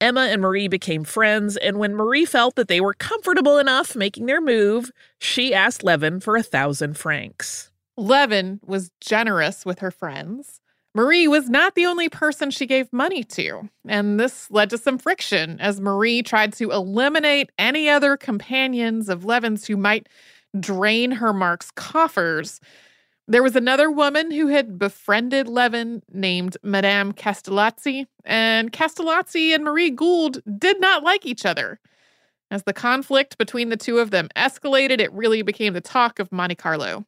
Emma 0.03 0.27
and 0.29 0.41
Marie 0.41 0.67
became 0.67 1.05
friends, 1.05 1.55
and 1.55 1.79
when 1.79 1.95
Marie 1.95 2.25
felt 2.25 2.57
that 2.57 2.67
they 2.67 2.81
were 2.81 2.93
comfortable 2.93 3.57
enough 3.57 3.95
making 3.95 4.25
their 4.25 4.41
move, 4.41 4.91
she 5.17 5.53
asked 5.53 5.81
Levin 5.81 6.19
for 6.19 6.35
a 6.35 6.43
thousand 6.43 6.97
francs. 6.97 7.71
Levin 7.95 8.59
was 8.65 8.91
generous 8.99 9.65
with 9.65 9.79
her 9.79 9.91
friends. 9.91 10.59
Marie 10.93 11.25
was 11.25 11.49
not 11.49 11.75
the 11.75 11.85
only 11.85 12.09
person 12.09 12.51
she 12.51 12.65
gave 12.65 12.91
money 12.91 13.23
to, 13.23 13.69
and 13.87 14.19
this 14.19 14.51
led 14.51 14.69
to 14.71 14.77
some 14.77 14.97
friction 14.97 15.57
as 15.61 15.79
Marie 15.79 16.21
tried 16.21 16.51
to 16.51 16.71
eliminate 16.71 17.53
any 17.57 17.87
other 17.87 18.17
companions 18.17 19.07
of 19.07 19.23
Levin's 19.23 19.65
who 19.67 19.77
might 19.77 20.09
drain 20.59 21.11
her 21.11 21.31
Mark's 21.31 21.71
coffers. 21.71 22.59
There 23.27 23.43
was 23.43 23.55
another 23.55 23.89
woman 23.89 24.31
who 24.31 24.47
had 24.47 24.77
befriended 24.77 25.47
Levin 25.47 26.03
named 26.11 26.57
Madame 26.61 27.13
Castellazzi, 27.13 28.05
and 28.25 28.71
Castellazzi 28.71 29.55
and 29.55 29.63
Marie 29.63 29.91
Gould 29.91 30.41
did 30.59 30.81
not 30.81 31.03
like 31.03 31.25
each 31.25 31.45
other. 31.45 31.79
As 32.51 32.63
the 32.63 32.73
conflict 32.73 33.37
between 33.37 33.69
the 33.69 33.77
two 33.77 33.99
of 33.99 34.11
them 34.11 34.27
escalated, 34.35 34.99
it 34.99 35.11
really 35.13 35.41
became 35.41 35.73
the 35.73 35.81
talk 35.81 36.19
of 36.19 36.31
Monte 36.31 36.55
Carlo. 36.55 37.05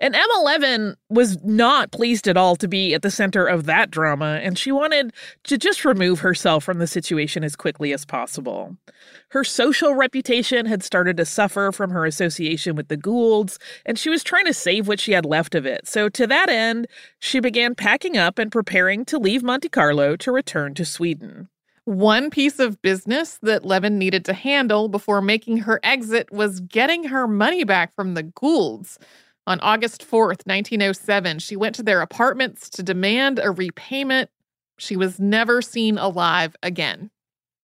And 0.00 0.16
Emma 0.16 0.40
Levin 0.42 0.96
was 1.10 1.36
not 1.44 1.92
pleased 1.92 2.26
at 2.26 2.38
all 2.38 2.56
to 2.56 2.66
be 2.66 2.94
at 2.94 3.02
the 3.02 3.10
center 3.10 3.46
of 3.46 3.66
that 3.66 3.90
drama, 3.90 4.40
and 4.42 4.58
she 4.58 4.72
wanted 4.72 5.12
to 5.44 5.58
just 5.58 5.84
remove 5.84 6.20
herself 6.20 6.64
from 6.64 6.78
the 6.78 6.86
situation 6.86 7.44
as 7.44 7.54
quickly 7.54 7.92
as 7.92 8.06
possible. 8.06 8.78
Her 9.28 9.44
social 9.44 9.94
reputation 9.94 10.64
had 10.64 10.82
started 10.82 11.18
to 11.18 11.26
suffer 11.26 11.70
from 11.70 11.90
her 11.90 12.06
association 12.06 12.76
with 12.76 12.88
the 12.88 12.96
Goulds, 12.96 13.58
and 13.84 13.98
she 13.98 14.08
was 14.08 14.24
trying 14.24 14.46
to 14.46 14.54
save 14.54 14.88
what 14.88 15.00
she 15.00 15.12
had 15.12 15.26
left 15.26 15.54
of 15.54 15.66
it. 15.66 15.86
So, 15.86 16.08
to 16.08 16.26
that 16.26 16.48
end, 16.48 16.86
she 17.18 17.38
began 17.38 17.74
packing 17.74 18.16
up 18.16 18.38
and 18.38 18.50
preparing 18.50 19.04
to 19.04 19.18
leave 19.18 19.42
Monte 19.42 19.68
Carlo 19.68 20.16
to 20.16 20.32
return 20.32 20.72
to 20.74 20.84
Sweden. 20.86 21.48
One 21.84 22.30
piece 22.30 22.58
of 22.58 22.80
business 22.80 23.38
that 23.42 23.66
Levin 23.66 23.98
needed 23.98 24.24
to 24.26 24.32
handle 24.32 24.88
before 24.88 25.20
making 25.20 25.58
her 25.58 25.80
exit 25.82 26.30
was 26.30 26.60
getting 26.60 27.04
her 27.04 27.26
money 27.26 27.64
back 27.64 27.94
from 27.94 28.14
the 28.14 28.22
Goulds. 28.22 28.98
On 29.50 29.58
August 29.62 30.08
4th, 30.08 30.46
1907, 30.46 31.40
she 31.40 31.56
went 31.56 31.74
to 31.74 31.82
their 31.82 32.02
apartments 32.02 32.70
to 32.70 32.84
demand 32.84 33.40
a 33.42 33.50
repayment. 33.50 34.30
She 34.78 34.94
was 34.94 35.18
never 35.18 35.60
seen 35.60 35.98
alive 35.98 36.54
again. 36.62 37.10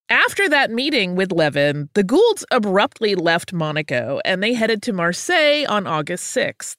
After 0.08 0.48
that 0.48 0.72
meeting 0.72 1.14
with 1.14 1.30
Levin, 1.30 1.88
the 1.94 2.02
Goulds 2.02 2.44
abruptly 2.50 3.14
left 3.14 3.52
Monaco 3.52 4.18
and 4.24 4.42
they 4.42 4.54
headed 4.54 4.82
to 4.82 4.92
Marseille 4.92 5.64
on 5.68 5.86
August 5.86 6.36
6th. 6.36 6.74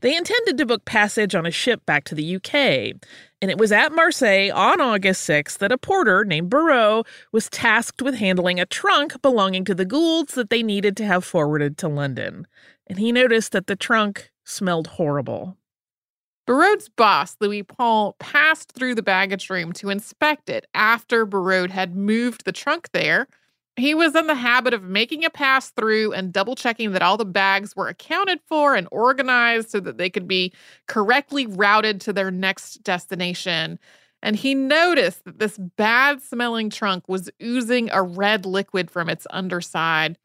They 0.00 0.16
intended 0.16 0.58
to 0.58 0.66
book 0.66 0.84
passage 0.84 1.36
on 1.36 1.46
a 1.46 1.52
ship 1.52 1.86
back 1.86 2.02
to 2.06 2.16
the 2.16 2.34
UK, 2.34 2.54
and 3.40 3.52
it 3.52 3.58
was 3.58 3.70
at 3.70 3.92
Marseille 3.92 4.50
on 4.52 4.80
August 4.80 5.28
6th 5.28 5.58
that 5.58 5.70
a 5.70 5.78
porter 5.78 6.24
named 6.24 6.50
Barreau 6.50 7.04
was 7.30 7.48
tasked 7.48 8.02
with 8.02 8.16
handling 8.16 8.58
a 8.58 8.66
trunk 8.66 9.22
belonging 9.22 9.64
to 9.66 9.74
the 9.76 9.84
Goulds 9.84 10.34
that 10.34 10.50
they 10.50 10.64
needed 10.64 10.96
to 10.96 11.06
have 11.06 11.24
forwarded 11.24 11.78
to 11.78 11.86
London. 11.86 12.48
And 12.88 12.98
he 12.98 13.12
noticed 13.12 13.52
that 13.52 13.68
the 13.68 13.76
trunk 13.76 14.32
smelled 14.48 14.86
horrible. 14.86 15.56
Barraud's 16.46 16.88
boss, 16.88 17.36
Louis 17.40 17.62
Paul, 17.62 18.16
passed 18.18 18.72
through 18.72 18.94
the 18.94 19.02
baggage 19.02 19.50
room 19.50 19.72
to 19.74 19.90
inspect 19.90 20.48
it 20.48 20.66
after 20.72 21.26
Barraud 21.26 21.70
had 21.70 21.94
moved 21.94 22.44
the 22.44 22.52
trunk 22.52 22.88
there. 22.92 23.28
He 23.76 23.94
was 23.94 24.16
in 24.16 24.26
the 24.26 24.34
habit 24.34 24.72
of 24.72 24.82
making 24.82 25.24
a 25.24 25.30
pass 25.30 25.70
through 25.70 26.12
and 26.14 26.32
double 26.32 26.56
checking 26.56 26.92
that 26.92 27.02
all 27.02 27.18
the 27.18 27.24
bags 27.26 27.76
were 27.76 27.88
accounted 27.88 28.40
for 28.46 28.74
and 28.74 28.88
organized 28.90 29.70
so 29.70 29.78
that 29.80 29.98
they 29.98 30.08
could 30.08 30.26
be 30.26 30.52
correctly 30.86 31.46
routed 31.46 32.00
to 32.00 32.12
their 32.12 32.30
next 32.30 32.82
destination. 32.82 33.78
And 34.22 34.34
he 34.34 34.54
noticed 34.54 35.24
that 35.26 35.38
this 35.38 35.58
bad 35.58 36.22
smelling 36.22 36.70
trunk 36.70 37.04
was 37.08 37.30
oozing 37.42 37.88
a 37.92 38.02
red 38.02 38.46
liquid 38.46 38.90
from 38.90 39.08
its 39.08 39.26
underside. 39.30 40.18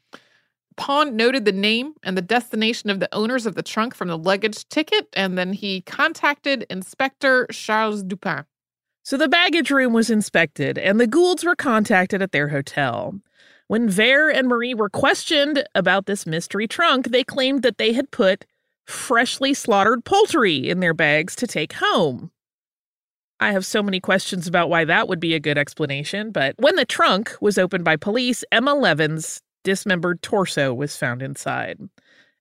Pons 0.75 1.13
noted 1.13 1.45
the 1.45 1.51
name 1.51 1.93
and 2.03 2.17
the 2.17 2.21
destination 2.21 2.89
of 2.89 2.99
the 2.99 3.13
owners 3.13 3.45
of 3.45 3.55
the 3.55 3.63
trunk 3.63 3.95
from 3.95 4.07
the 4.07 4.17
luggage 4.17 4.67
ticket, 4.69 5.07
and 5.13 5.37
then 5.37 5.53
he 5.53 5.81
contacted 5.81 6.65
Inspector 6.69 7.47
Charles 7.51 8.03
Dupin. 8.03 8.45
So 9.03 9.17
the 9.17 9.27
baggage 9.27 9.69
room 9.69 9.93
was 9.93 10.09
inspected, 10.09 10.77
and 10.77 10.99
the 10.99 11.07
Goulds 11.07 11.43
were 11.43 11.55
contacted 11.55 12.21
at 12.21 12.31
their 12.31 12.49
hotel. 12.49 13.19
When 13.67 13.89
Vere 13.89 14.29
and 14.29 14.47
Marie 14.47 14.73
were 14.73 14.89
questioned 14.89 15.63
about 15.75 16.05
this 16.05 16.25
mystery 16.25 16.67
trunk, 16.67 17.07
they 17.07 17.23
claimed 17.23 17.63
that 17.63 17.77
they 17.77 17.93
had 17.93 18.11
put 18.11 18.45
freshly 18.85 19.53
slaughtered 19.53 20.05
poultry 20.05 20.69
in 20.69 20.79
their 20.79 20.93
bags 20.93 21.35
to 21.37 21.47
take 21.47 21.73
home. 21.73 22.31
I 23.39 23.51
have 23.51 23.65
so 23.65 23.83
many 23.83 23.99
questions 23.99 24.47
about 24.47 24.69
why 24.69 24.85
that 24.85 25.09
would 25.09 25.19
be 25.19 25.33
a 25.33 25.39
good 25.39 25.57
explanation, 25.57 26.31
but 26.31 26.55
when 26.59 26.77
the 26.77 26.85
trunk 26.85 27.35
was 27.41 27.57
opened 27.57 27.83
by 27.83 27.97
police, 27.97 28.45
Emma 28.51 28.73
Levin's 28.73 29.41
dismembered 29.63 30.21
torso 30.21 30.73
was 30.73 30.97
found 30.97 31.21
inside. 31.21 31.79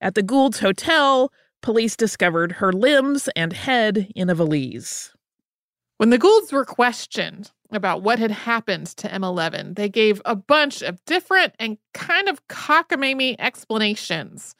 At 0.00 0.14
the 0.14 0.22
Gould's 0.22 0.58
Hotel, 0.58 1.32
police 1.62 1.96
discovered 1.96 2.52
her 2.52 2.72
limbs 2.72 3.28
and 3.36 3.52
head 3.52 4.10
in 4.14 4.28
a 4.28 4.34
valise. 4.34 5.12
When 5.98 6.10
the 6.10 6.18
Goulds 6.18 6.52
were 6.52 6.64
questioned 6.64 7.52
about 7.70 8.02
what 8.02 8.18
had 8.18 8.32
happened 8.32 8.88
to 8.88 9.12
Emma 9.12 9.30
Levin, 9.30 9.74
they 9.74 9.88
gave 9.88 10.20
a 10.24 10.34
bunch 10.34 10.82
of 10.82 11.02
different 11.04 11.54
and 11.60 11.78
kind 11.94 12.28
of 12.28 12.46
cockamamie 12.48 13.36
explanations. 13.38 14.56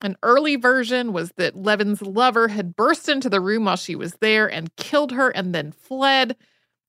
An 0.00 0.16
early 0.22 0.56
version 0.56 1.12
was 1.12 1.32
that 1.36 1.56
Levin's 1.56 2.02
lover 2.02 2.48
had 2.48 2.76
burst 2.76 3.08
into 3.08 3.28
the 3.28 3.40
room 3.40 3.64
while 3.64 3.76
she 3.76 3.96
was 3.96 4.14
there 4.20 4.50
and 4.50 4.74
killed 4.76 5.12
her 5.12 5.30
and 5.30 5.54
then 5.54 5.72
fled. 5.72 6.36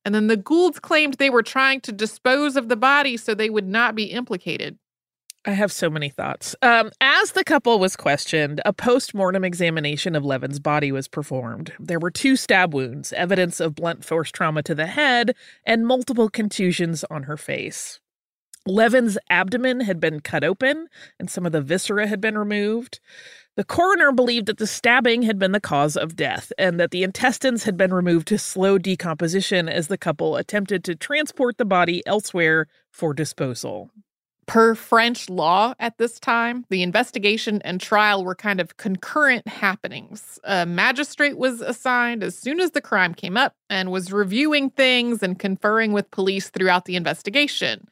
And 0.04 0.14
then 0.14 0.28
the 0.28 0.38
Goulds 0.38 0.80
claimed 0.80 1.16
they 1.16 1.30
were 1.30 1.42
trying 1.42 1.82
to 1.82 1.92
dispose 1.92 2.56
of 2.56 2.70
the 2.70 2.76
body 2.76 3.18
so 3.18 3.34
they 3.34 3.50
would 3.50 3.68
not 3.68 3.96
be 3.96 4.06
implicated. 4.06 4.78
I 5.48 5.52
have 5.52 5.72
so 5.72 5.92
many 5.92 6.10
thoughts. 6.10 6.56
Um, 6.64 6.90
as 7.00 7.34
the 7.34 7.44
couple 7.44 7.78
was 7.78 7.96
questioned, 7.96 8.62
a 8.66 8.74
post 8.74 9.14
mortem 9.14 9.44
examination 9.44 10.16
of 10.16 10.26
Levin's 10.26 10.60
body 10.60 10.92
was 10.92 11.08
performed. 11.08 11.72
There 11.80 12.00
were 12.00 12.10
two 12.10 12.36
stab 12.36 12.74
wounds, 12.74 13.14
evidence 13.14 13.60
of 13.60 13.76
blunt 13.76 14.04
force 14.04 14.32
trauma 14.32 14.64
to 14.64 14.74
the 14.74 14.88
head, 14.88 15.36
and 15.64 15.86
multiple 15.86 16.30
contusions 16.30 17.04
on 17.12 17.24
her 17.24 17.38
face. 17.38 18.00
Levin's 18.66 19.20
abdomen 19.30 19.82
had 19.82 20.00
been 20.00 20.20
cut 20.20 20.44
open, 20.44 20.88
and 21.20 21.30
some 21.30 21.46
of 21.46 21.52
the 21.52 21.62
viscera 21.62 22.08
had 22.08 22.20
been 22.20 22.36
removed. 22.38 23.00
The 23.56 23.64
coroner 23.64 24.12
believed 24.12 24.48
that 24.48 24.58
the 24.58 24.66
stabbing 24.66 25.22
had 25.22 25.38
been 25.38 25.52
the 25.52 25.60
cause 25.60 25.96
of 25.96 26.16
death 26.16 26.52
and 26.58 26.80
that 26.80 26.90
the 26.90 27.04
intestines 27.04 27.64
had 27.64 27.78
been 27.78 27.94
removed 27.94 28.28
to 28.30 28.40
slow 28.40 28.80
decomposition 28.80 29.70
as 29.70 29.88
the 29.88 29.98
couple 29.98 30.36
attempted 30.36 30.84
to 30.86 30.96
transport 30.96 31.58
the 31.58 31.66
body 31.66 32.02
elsewhere 32.08 32.68
for 32.92 33.14
disposal. 33.14 33.92
Per 34.48 34.76
French 34.76 35.28
law 35.28 35.74
at 35.80 35.98
this 35.98 36.20
time, 36.20 36.66
the 36.70 36.84
investigation 36.84 37.62
and 37.64 37.82
trial 37.82 38.24
were 38.24 38.36
kind 38.36 38.62
of 38.62 38.78
concurrent 38.78 39.48
happenings. 39.48 40.40
A 40.44 40.68
magistrate 40.68 41.38
was 41.38 41.62
assigned 41.62 42.24
as 42.24 42.38
soon 42.38 42.60
as 42.60 42.72
the 42.72 42.82
crime 42.82 43.16
came 43.16 43.38
up 43.38 43.56
and 43.72 43.92
was 43.92 44.14
reviewing 44.14 44.70
things 44.70 45.24
and 45.24 45.40
conferring 45.40 45.94
with 45.94 46.12
police 46.12 46.50
throughout 46.50 46.86
the 46.86 46.96
investigation. 46.96 47.88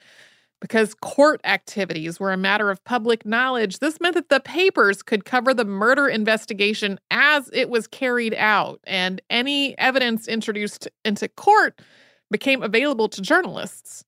Because 0.62 0.94
court 0.94 1.42
activities 1.44 2.20
were 2.20 2.32
a 2.32 2.38
matter 2.38 2.70
of 2.70 2.84
public 2.86 3.26
knowledge, 3.26 3.80
this 3.80 4.00
meant 4.00 4.16
that 4.16 4.30
the 4.30 4.40
papers 4.40 5.02
could 5.02 5.26
cover 5.26 5.54
the 5.54 5.66
murder 5.66 6.08
investigation 6.08 7.00
as 7.12 7.50
it 7.52 7.70
was 7.70 7.88
carried 7.88 8.36
out, 8.36 8.80
and 8.86 9.22
any 9.30 9.78
evidence 9.80 10.28
introduced 10.28 10.88
into 11.04 11.28
court 11.28 11.82
became 12.32 12.64
available 12.64 13.10
to 13.10 13.22
journalists. 13.22 14.06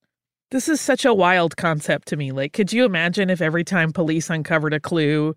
This 0.52 0.70
is 0.70 0.80
such 0.80 1.06
a 1.06 1.14
wild 1.14 1.58
concept 1.58 2.08
to 2.10 2.18
me. 2.18 2.32
Like, 2.32 2.54
could 2.54 2.72
you 2.72 2.86
imagine 2.86 3.30
if 3.30 3.42
every 3.42 3.64
time 3.64 3.92
police 3.92 4.30
uncovered 4.30 4.74
a 4.74 4.80
clue, 4.80 5.36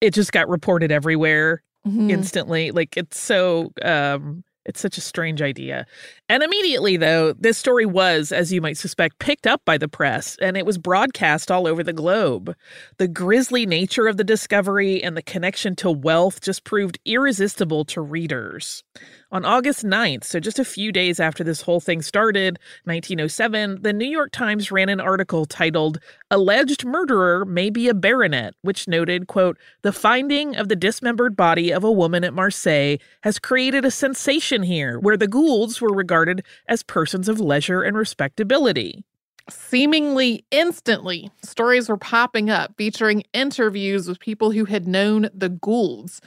it 0.00 0.12
just 0.12 0.32
got 0.32 0.48
reported 0.48 0.92
everywhere 0.92 1.62
mm-hmm. 1.86 2.10
instantly? 2.10 2.70
Like, 2.70 2.96
it's 2.96 3.18
so 3.18 3.72
um 3.82 4.44
it's 4.66 4.80
such 4.80 4.98
a 4.98 5.00
strange 5.00 5.40
idea. 5.40 5.86
And 6.28 6.42
immediately, 6.42 6.96
though, 6.96 7.32
this 7.34 7.56
story 7.56 7.86
was, 7.86 8.32
as 8.32 8.52
you 8.52 8.60
might 8.60 8.76
suspect, 8.76 9.20
picked 9.20 9.46
up 9.46 9.62
by 9.64 9.78
the 9.78 9.88
press 9.88 10.36
and 10.42 10.56
it 10.56 10.66
was 10.66 10.76
broadcast 10.76 11.50
all 11.50 11.66
over 11.66 11.82
the 11.82 11.92
globe. 11.92 12.54
The 12.98 13.08
grisly 13.08 13.64
nature 13.64 14.08
of 14.08 14.16
the 14.16 14.24
discovery 14.24 15.02
and 15.02 15.16
the 15.16 15.22
connection 15.22 15.76
to 15.76 15.90
wealth 15.90 16.40
just 16.40 16.64
proved 16.64 16.98
irresistible 17.04 17.84
to 17.86 18.00
readers. 18.00 18.82
On 19.32 19.44
August 19.44 19.84
9th, 19.84 20.22
so 20.22 20.38
just 20.38 20.60
a 20.60 20.64
few 20.64 20.92
days 20.92 21.18
after 21.18 21.42
this 21.42 21.60
whole 21.60 21.80
thing 21.80 22.00
started, 22.00 22.60
1907, 22.84 23.82
the 23.82 23.92
New 23.92 24.06
York 24.06 24.30
Times 24.30 24.70
ran 24.70 24.88
an 24.88 25.00
article 25.00 25.46
titled 25.46 25.98
Alleged 26.30 26.84
Murderer 26.84 27.44
May 27.44 27.68
Be 27.70 27.88
a 27.88 27.94
Baronet, 27.94 28.54
which 28.62 28.86
noted, 28.86 29.26
quote, 29.26 29.58
the 29.82 29.92
finding 29.92 30.54
of 30.54 30.68
the 30.68 30.76
dismembered 30.76 31.34
body 31.34 31.72
of 31.72 31.82
a 31.82 31.90
woman 31.90 32.22
at 32.22 32.34
Marseille 32.34 32.98
has 33.24 33.40
created 33.40 33.84
a 33.84 33.90
sensation 33.90 34.62
here 34.62 35.00
where 35.00 35.16
the 35.16 35.26
Goulds 35.26 35.80
were 35.80 35.92
regarded 35.92 36.44
as 36.68 36.84
persons 36.84 37.28
of 37.28 37.40
leisure 37.40 37.82
and 37.82 37.96
respectability. 37.96 39.04
Seemingly 39.50 40.44
instantly, 40.52 41.30
stories 41.42 41.88
were 41.88 41.96
popping 41.96 42.48
up 42.48 42.74
featuring 42.76 43.24
interviews 43.32 44.06
with 44.06 44.20
people 44.20 44.52
who 44.52 44.66
had 44.66 44.86
known 44.86 45.30
the 45.34 45.48
Goulds. 45.48 46.20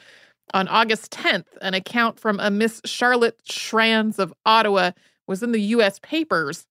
On 0.53 0.67
August 0.67 1.12
10th, 1.12 1.45
an 1.62 1.73
account 1.73 2.19
from 2.19 2.39
a 2.39 2.49
Miss 2.49 2.81
Charlotte 2.85 3.39
Schranz 3.47 4.17
of 4.17 4.33
Ottawa 4.45 4.91
was 5.27 5.43
in 5.43 5.51
the 5.51 5.62
U.S. 5.62 5.99
papers. 5.99 6.65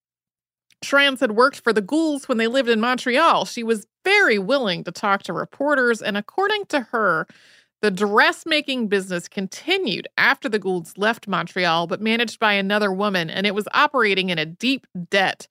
Schranz 0.84 1.20
had 1.20 1.32
worked 1.32 1.60
for 1.60 1.72
the 1.72 1.80
Goulds 1.80 2.28
when 2.28 2.38
they 2.38 2.46
lived 2.46 2.68
in 2.68 2.80
Montreal. 2.80 3.44
She 3.44 3.62
was 3.62 3.86
very 4.04 4.38
willing 4.38 4.84
to 4.84 4.92
talk 4.92 5.22
to 5.24 5.32
reporters, 5.32 6.02
and 6.02 6.16
according 6.16 6.66
to 6.66 6.80
her, 6.80 7.26
the 7.80 7.90
dressmaking 7.90 8.88
business 8.88 9.28
continued 9.28 10.08
after 10.16 10.48
the 10.48 10.58
Goulds 10.58 10.98
left 10.98 11.28
Montreal, 11.28 11.86
but 11.86 12.00
managed 12.00 12.40
by 12.40 12.54
another 12.54 12.92
woman, 12.92 13.30
and 13.30 13.46
it 13.46 13.54
was 13.54 13.68
operating 13.72 14.30
in 14.30 14.38
a 14.38 14.46
deep 14.46 14.86
debt. 15.10 15.46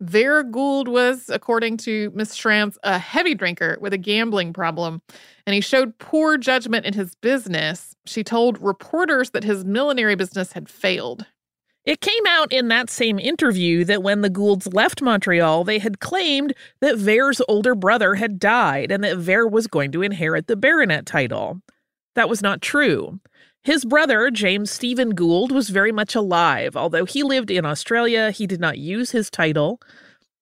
Vere 0.00 0.44
Gould 0.44 0.86
was, 0.86 1.28
according 1.28 1.76
to 1.78 2.10
Miss 2.14 2.36
Schranz, 2.36 2.76
a 2.84 2.98
heavy 2.98 3.34
drinker 3.34 3.76
with 3.80 3.92
a 3.92 3.98
gambling 3.98 4.52
problem, 4.52 5.02
and 5.46 5.54
he 5.54 5.60
showed 5.60 5.98
poor 5.98 6.38
judgment 6.38 6.86
in 6.86 6.94
his 6.94 7.16
business. 7.16 7.96
She 8.06 8.22
told 8.22 8.62
reporters 8.62 9.30
that 9.30 9.44
his 9.44 9.64
millinery 9.64 10.14
business 10.14 10.52
had 10.52 10.68
failed. 10.68 11.26
It 11.84 12.00
came 12.00 12.26
out 12.28 12.52
in 12.52 12.68
that 12.68 12.90
same 12.90 13.18
interview 13.18 13.82
that 13.86 14.02
when 14.02 14.20
the 14.20 14.28
Goulds 14.28 14.66
left 14.74 15.00
Montreal, 15.00 15.64
they 15.64 15.78
had 15.78 16.00
claimed 16.00 16.52
that 16.80 16.98
Vere's 16.98 17.40
older 17.48 17.74
brother 17.74 18.14
had 18.14 18.38
died 18.38 18.92
and 18.92 19.02
that 19.02 19.16
Vere 19.16 19.48
was 19.48 19.66
going 19.66 19.90
to 19.92 20.02
inherit 20.02 20.48
the 20.48 20.56
baronet 20.56 21.06
title. 21.06 21.62
That 22.14 22.28
was 22.28 22.42
not 22.42 22.60
true. 22.60 23.18
His 23.62 23.84
brother, 23.84 24.30
James 24.30 24.70
Stephen 24.70 25.10
Gould, 25.10 25.52
was 25.52 25.68
very 25.68 25.92
much 25.92 26.14
alive. 26.14 26.76
Although 26.76 27.04
he 27.04 27.22
lived 27.22 27.50
in 27.50 27.66
Australia, 27.66 28.30
he 28.30 28.46
did 28.46 28.60
not 28.60 28.78
use 28.78 29.10
his 29.10 29.30
title. 29.30 29.80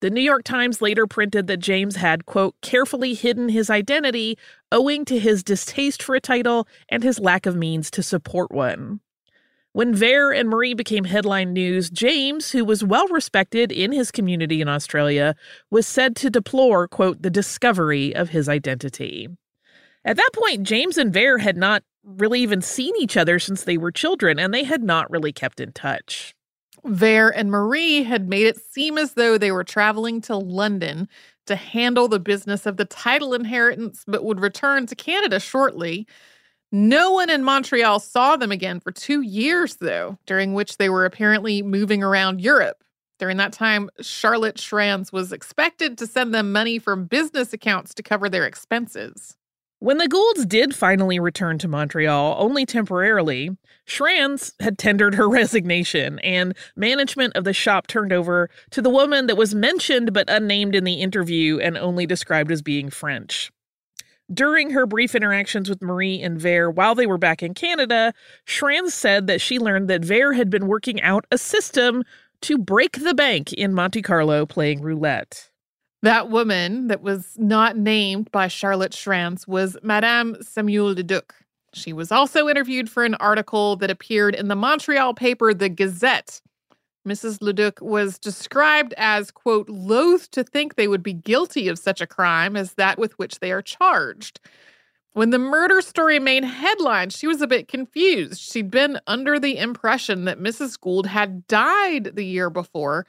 The 0.00 0.10
New 0.10 0.20
York 0.20 0.44
Times 0.44 0.82
later 0.82 1.06
printed 1.06 1.46
that 1.46 1.56
James 1.56 1.96
had, 1.96 2.26
quote, 2.26 2.54
carefully 2.60 3.14
hidden 3.14 3.48
his 3.48 3.70
identity 3.70 4.38
owing 4.70 5.04
to 5.06 5.18
his 5.18 5.42
distaste 5.42 6.02
for 6.02 6.14
a 6.14 6.20
title 6.20 6.68
and 6.88 7.02
his 7.02 7.18
lack 7.18 7.46
of 7.46 7.56
means 7.56 7.90
to 7.92 8.02
support 8.02 8.52
one. 8.52 9.00
When 9.72 9.94
Vere 9.94 10.32
and 10.32 10.48
Marie 10.48 10.74
became 10.74 11.04
headline 11.04 11.52
news, 11.52 11.90
James, 11.90 12.52
who 12.52 12.64
was 12.64 12.84
well 12.84 13.08
respected 13.08 13.72
in 13.72 13.92
his 13.92 14.10
community 14.10 14.60
in 14.60 14.68
Australia, 14.68 15.34
was 15.70 15.86
said 15.86 16.14
to 16.16 16.30
deplore, 16.30 16.88
quote, 16.88 17.22
the 17.22 17.30
discovery 17.30 18.14
of 18.14 18.30
his 18.30 18.48
identity. 18.48 19.28
At 20.04 20.16
that 20.16 20.30
point, 20.32 20.62
James 20.62 20.96
and 20.96 21.12
Vere 21.12 21.38
had 21.38 21.56
not 21.56 21.82
really 22.06 22.40
even 22.40 22.62
seen 22.62 22.94
each 22.98 23.16
other 23.16 23.38
since 23.38 23.64
they 23.64 23.76
were 23.76 23.90
children, 23.90 24.38
and 24.38 24.54
they 24.54 24.64
had 24.64 24.82
not 24.82 25.10
really 25.10 25.32
kept 25.32 25.60
in 25.60 25.72
touch. 25.72 26.34
Vere 26.84 27.30
and 27.30 27.50
Marie 27.50 28.04
had 28.04 28.28
made 28.28 28.46
it 28.46 28.58
seem 28.58 28.96
as 28.96 29.14
though 29.14 29.36
they 29.36 29.50
were 29.50 29.64
traveling 29.64 30.20
to 30.22 30.36
London 30.36 31.08
to 31.46 31.56
handle 31.56 32.08
the 32.08 32.20
business 32.20 32.64
of 32.64 32.76
the 32.76 32.84
title 32.84 33.34
inheritance, 33.34 34.04
but 34.06 34.24
would 34.24 34.40
return 34.40 34.86
to 34.86 34.94
Canada 34.94 35.40
shortly. 35.40 36.06
No 36.72 37.12
one 37.12 37.30
in 37.30 37.44
Montreal 37.44 38.00
saw 38.00 38.36
them 38.36 38.52
again 38.52 38.80
for 38.80 38.92
two 38.92 39.20
years, 39.20 39.76
though, 39.76 40.18
during 40.26 40.54
which 40.54 40.76
they 40.76 40.88
were 40.88 41.04
apparently 41.04 41.62
moving 41.62 42.02
around 42.02 42.40
Europe. 42.40 42.82
During 43.18 43.36
that 43.38 43.52
time, 43.52 43.88
Charlotte 44.00 44.56
Schranz 44.56 45.12
was 45.12 45.32
expected 45.32 45.96
to 45.98 46.06
send 46.06 46.34
them 46.34 46.52
money 46.52 46.78
from 46.78 47.06
business 47.06 47.52
accounts 47.52 47.94
to 47.94 48.02
cover 48.02 48.28
their 48.28 48.44
expenses. 48.44 49.36
When 49.86 49.98
the 49.98 50.08
Goulds 50.08 50.44
did 50.46 50.74
finally 50.74 51.20
return 51.20 51.58
to 51.58 51.68
Montreal, 51.68 52.34
only 52.40 52.66
temporarily, 52.66 53.56
Schranz 53.86 54.52
had 54.58 54.78
tendered 54.78 55.14
her 55.14 55.28
resignation, 55.28 56.18
and 56.24 56.56
management 56.74 57.36
of 57.36 57.44
the 57.44 57.52
shop 57.52 57.86
turned 57.86 58.12
over 58.12 58.50
to 58.72 58.82
the 58.82 58.90
woman 58.90 59.28
that 59.28 59.36
was 59.36 59.54
mentioned 59.54 60.12
but 60.12 60.28
unnamed 60.28 60.74
in 60.74 60.82
the 60.82 61.00
interview 61.00 61.60
and 61.60 61.78
only 61.78 62.04
described 62.04 62.50
as 62.50 62.62
being 62.62 62.90
French. 62.90 63.52
During 64.34 64.70
her 64.70 64.86
brief 64.86 65.14
interactions 65.14 65.68
with 65.68 65.80
Marie 65.80 66.20
and 66.20 66.36
Vere 66.36 66.68
while 66.68 66.96
they 66.96 67.06
were 67.06 67.16
back 67.16 67.40
in 67.40 67.54
Canada, 67.54 68.12
Schranz 68.44 68.92
said 68.92 69.28
that 69.28 69.40
she 69.40 69.60
learned 69.60 69.86
that 69.86 70.04
Vere 70.04 70.32
had 70.32 70.50
been 70.50 70.66
working 70.66 71.00
out 71.00 71.28
a 71.30 71.38
system 71.38 72.02
to 72.40 72.58
break 72.58 73.04
the 73.04 73.14
bank 73.14 73.52
in 73.52 73.72
Monte 73.72 74.02
Carlo 74.02 74.46
playing 74.46 74.80
roulette. 74.80 75.48
That 76.06 76.30
woman 76.30 76.86
that 76.86 77.02
was 77.02 77.34
not 77.36 77.76
named 77.76 78.30
by 78.30 78.46
Charlotte 78.46 78.92
Schranz 78.92 79.48
was 79.48 79.76
Madame 79.82 80.36
Samuel 80.40 80.92
Leduc. 80.92 81.34
She 81.74 81.92
was 81.92 82.12
also 82.12 82.48
interviewed 82.48 82.88
for 82.88 83.04
an 83.04 83.16
article 83.16 83.74
that 83.74 83.90
appeared 83.90 84.36
in 84.36 84.46
the 84.46 84.54
Montreal 84.54 85.14
paper, 85.14 85.52
The 85.52 85.68
Gazette. 85.68 86.40
Mrs. 87.04 87.42
Leduc 87.42 87.80
was 87.80 88.20
described 88.20 88.94
as, 88.96 89.32
quote, 89.32 89.68
loath 89.68 90.30
to 90.30 90.44
think 90.44 90.76
they 90.76 90.86
would 90.86 91.02
be 91.02 91.12
guilty 91.12 91.66
of 91.66 91.76
such 91.76 92.00
a 92.00 92.06
crime 92.06 92.54
as 92.54 92.74
that 92.74 93.00
with 93.00 93.18
which 93.18 93.40
they 93.40 93.50
are 93.50 93.60
charged. 93.60 94.38
When 95.14 95.30
the 95.30 95.40
murder 95.40 95.80
story 95.80 96.20
made 96.20 96.44
headlines, 96.44 97.16
she 97.16 97.26
was 97.26 97.40
a 97.40 97.48
bit 97.48 97.66
confused. 97.66 98.40
She'd 98.40 98.70
been 98.70 99.00
under 99.08 99.40
the 99.40 99.58
impression 99.58 100.24
that 100.26 100.38
Mrs. 100.38 100.80
Gould 100.80 101.06
had 101.06 101.48
died 101.48 102.12
the 102.14 102.24
year 102.24 102.48
before, 102.48 103.06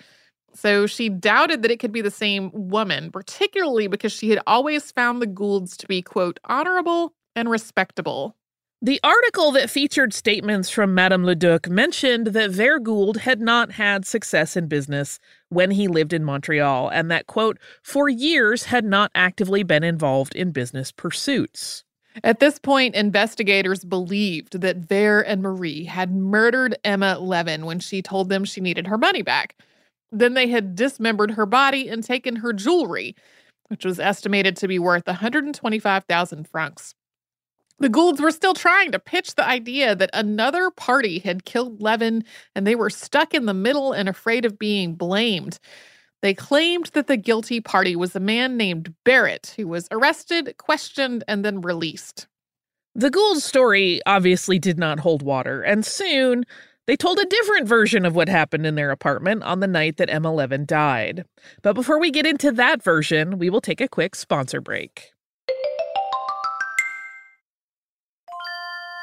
so 0.53 0.88
she 0.88 1.10
doubted 1.10 1.62
that 1.62 1.71
it 1.71 1.79
could 1.79 1.91
be 1.91 2.01
the 2.01 2.12
same 2.12 2.51
woman, 2.53 3.12
particularly 3.12 3.88
because 3.88 4.12
she 4.12 4.29
had 4.29 4.39
always 4.47 4.91
found 4.91 5.21
the 5.21 5.27
Goulds 5.27 5.77
to 5.77 5.88
be, 5.88 6.01
quote, 6.01 6.39
honorable 6.45 7.13
and 7.36 7.49
respectable. 7.49 8.36
The 8.81 8.99
article 9.03 9.51
that 9.53 9.71
featured 9.71 10.13
statements 10.13 10.69
from 10.69 10.93
Madame 10.93 11.23
Leduc 11.23 11.67
mentioned 11.67 12.27
that 12.27 12.51
Vere 12.51 12.79
Gould 12.79 13.17
had 13.17 13.41
not 13.41 13.71
had 13.71 14.05
success 14.05 14.55
in 14.55 14.67
business 14.67 15.19
when 15.49 15.71
he 15.71 15.88
lived 15.88 16.13
in 16.13 16.23
Montreal, 16.23 16.89
and 16.89 17.10
that, 17.10 17.25
quote, 17.25 17.57
for 17.81 18.07
years 18.07 18.65
had 18.65 18.86
not 18.86 19.10
actively 19.15 19.63
been 19.63 19.83
involved 19.83 20.36
in 20.36 20.51
business 20.51 20.91
pursuits. 20.91 21.83
At 22.23 22.39
this 22.39 22.60
point, 22.60 22.93
investigators 22.93 23.83
believed 23.83 24.62
that 24.62 24.77
Vere 24.77 25.21
and 25.21 25.41
Marie 25.41 25.86
had 25.86 26.12
murdered 26.12 26.77
Emma 26.83 27.17
Levin 27.19 27.65
when 27.65 27.79
she 27.79 28.03
told 28.03 28.29
them 28.29 28.45
she 28.45 28.62
needed 28.62 28.88
her 28.88 28.97
money 28.97 29.23
back. 29.23 29.55
Then 30.12 30.34
they 30.34 30.48
had 30.48 30.76
dismembered 30.76 31.32
her 31.32 31.46
body 31.46 31.89
and 31.89 32.04
taken 32.04 32.38
her 32.38 32.54
jewelry. 32.54 33.15
which 33.70 33.86
was 33.86 34.00
estimated 34.00 34.56
to 34.58 34.67
be 34.67 34.80
worth 34.80 35.08
125,000 35.08 36.48
francs. 36.48 36.96
The 37.80 37.89
Goulds 37.89 38.22
were 38.22 38.32
still 38.32 38.54
trying 38.54 38.91
to 38.91 39.00
pitch 39.00 39.36
the 39.36 39.48
idea 39.48 39.96
that 39.96 40.10
another 40.13 40.72
party 40.72 41.20
had 41.20 41.46
killed 41.46 41.82
Levin 41.82 42.24
and 42.56 42.65
they 42.65 42.76
were 42.76 42.89
stuck 42.89 43.34
in 43.34 43.46
the 43.46 43.54
middle 43.54 43.91
and 43.93 44.10
afraid 44.10 44.46
of 44.46 44.58
being 44.58 44.96
blamed. 44.96 45.60
They 46.22 46.34
claimed 46.34 46.88
that 46.93 47.08
the 47.08 47.17
guilty 47.17 47.62
party 47.62 47.96
was 47.96 48.15
a 48.15 48.20
man 48.20 48.58
named 48.58 48.96
Barrett, 49.04 49.54
who 49.58 49.67
was 49.67 49.88
arrested, 49.91 50.56
questioned, 50.58 51.24
and 51.28 51.46
then 51.46 51.62
released. 51.62 52.28
The 52.96 53.12
Gould 53.12 53.43
story 53.43 54.02
obviously 54.08 54.58
did 54.58 54.80
not 54.80 55.00
hold 55.00 55.22
water, 55.22 55.62
and 55.62 55.86
soon 55.86 56.46
they 56.88 56.95
told 56.95 57.19
a 57.19 57.26
different 57.26 57.67
version 57.67 58.06
of 58.06 58.15
what 58.15 58.30
happened 58.30 58.65
in 58.65 58.76
their 58.76 58.91
apartment 58.91 59.43
on 59.43 59.60
the 59.60 59.67
night 59.67 59.97
that 59.97 60.10
Emma 60.10 60.34
Levin 60.34 60.65
died. 60.65 61.26
But 61.62 61.73
before 61.73 62.00
we 62.00 62.12
get 62.12 62.26
into 62.26 62.52
that 62.54 62.82
version, 62.82 63.38
we 63.38 63.50
will 63.50 63.62
take 63.62 63.82
a 63.82 63.89
quick 63.89 64.15
sponsor 64.15 64.62
break. 64.62 65.12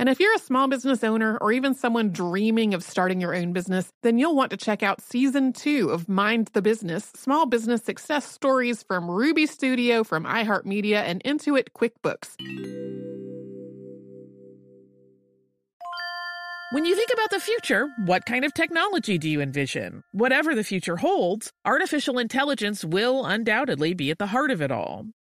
And 0.00 0.08
if 0.08 0.20
you're 0.20 0.34
a 0.34 0.38
small 0.38 0.68
business 0.68 1.02
owner 1.02 1.36
or 1.38 1.50
even 1.50 1.74
someone 1.74 2.12
dreaming 2.12 2.72
of 2.72 2.84
starting 2.84 3.20
your 3.20 3.34
own 3.34 3.52
business, 3.52 3.88
then 4.04 4.16
you'll 4.16 4.36
want 4.36 4.52
to 4.52 4.56
check 4.56 4.84
out 4.84 5.02
season 5.02 5.52
two 5.52 5.90
of 5.90 6.08
Mind 6.08 6.50
the 6.52 6.62
Business 6.62 7.10
Small 7.16 7.46
Business 7.46 7.82
Success 7.82 8.24
Stories 8.24 8.84
from 8.84 9.10
Ruby 9.10 9.46
Studio, 9.46 10.04
from 10.04 10.24
iHeartMedia, 10.24 11.02
and 11.02 11.20
Intuit 11.24 11.70
QuickBooks. 11.76 12.28
When 16.70 16.84
you 16.84 16.94
think 16.94 17.10
about 17.12 17.30
the 17.30 17.40
future, 17.40 17.88
what 18.04 18.24
kind 18.24 18.44
of 18.44 18.54
technology 18.54 19.18
do 19.18 19.28
you 19.28 19.40
envision? 19.40 20.04
Whatever 20.12 20.54
the 20.54 20.62
future 20.62 20.98
holds, 20.98 21.50
artificial 21.64 22.18
intelligence 22.18 22.84
will 22.84 23.24
undoubtedly 23.26 23.94
be 23.94 24.10
at 24.12 24.18
the 24.18 24.26
heart 24.26 24.52
of 24.52 24.62
it 24.62 24.70
all. 24.70 25.06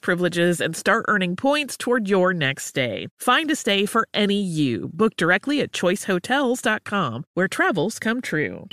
privileges 0.00 0.60
and 0.60 0.76
start 0.76 1.04
earning 1.08 1.36
points 1.36 1.76
toward 1.76 2.08
your 2.08 2.32
next 2.32 2.64
stay. 2.64 3.08
Find 3.18 3.50
a 3.50 3.56
stay 3.56 3.86
for 3.86 4.06
any 4.14 4.40
you. 4.40 4.90
Book 4.92 5.16
directly 5.16 5.60
at 5.60 5.72
choicehotels.com, 5.72 7.24
where 7.34 7.48
travels 7.48 7.98
come 7.98 8.20
true. 8.20 8.66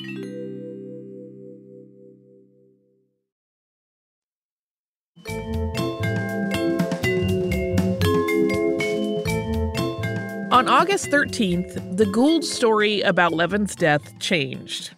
On 10.55 10.69
August 10.69 11.07
13th, 11.07 11.97
the 11.97 12.05
Gould 12.05 12.45
story 12.45 13.01
about 13.01 13.33
Levin's 13.33 13.75
death 13.75 14.17
changed. 14.19 14.95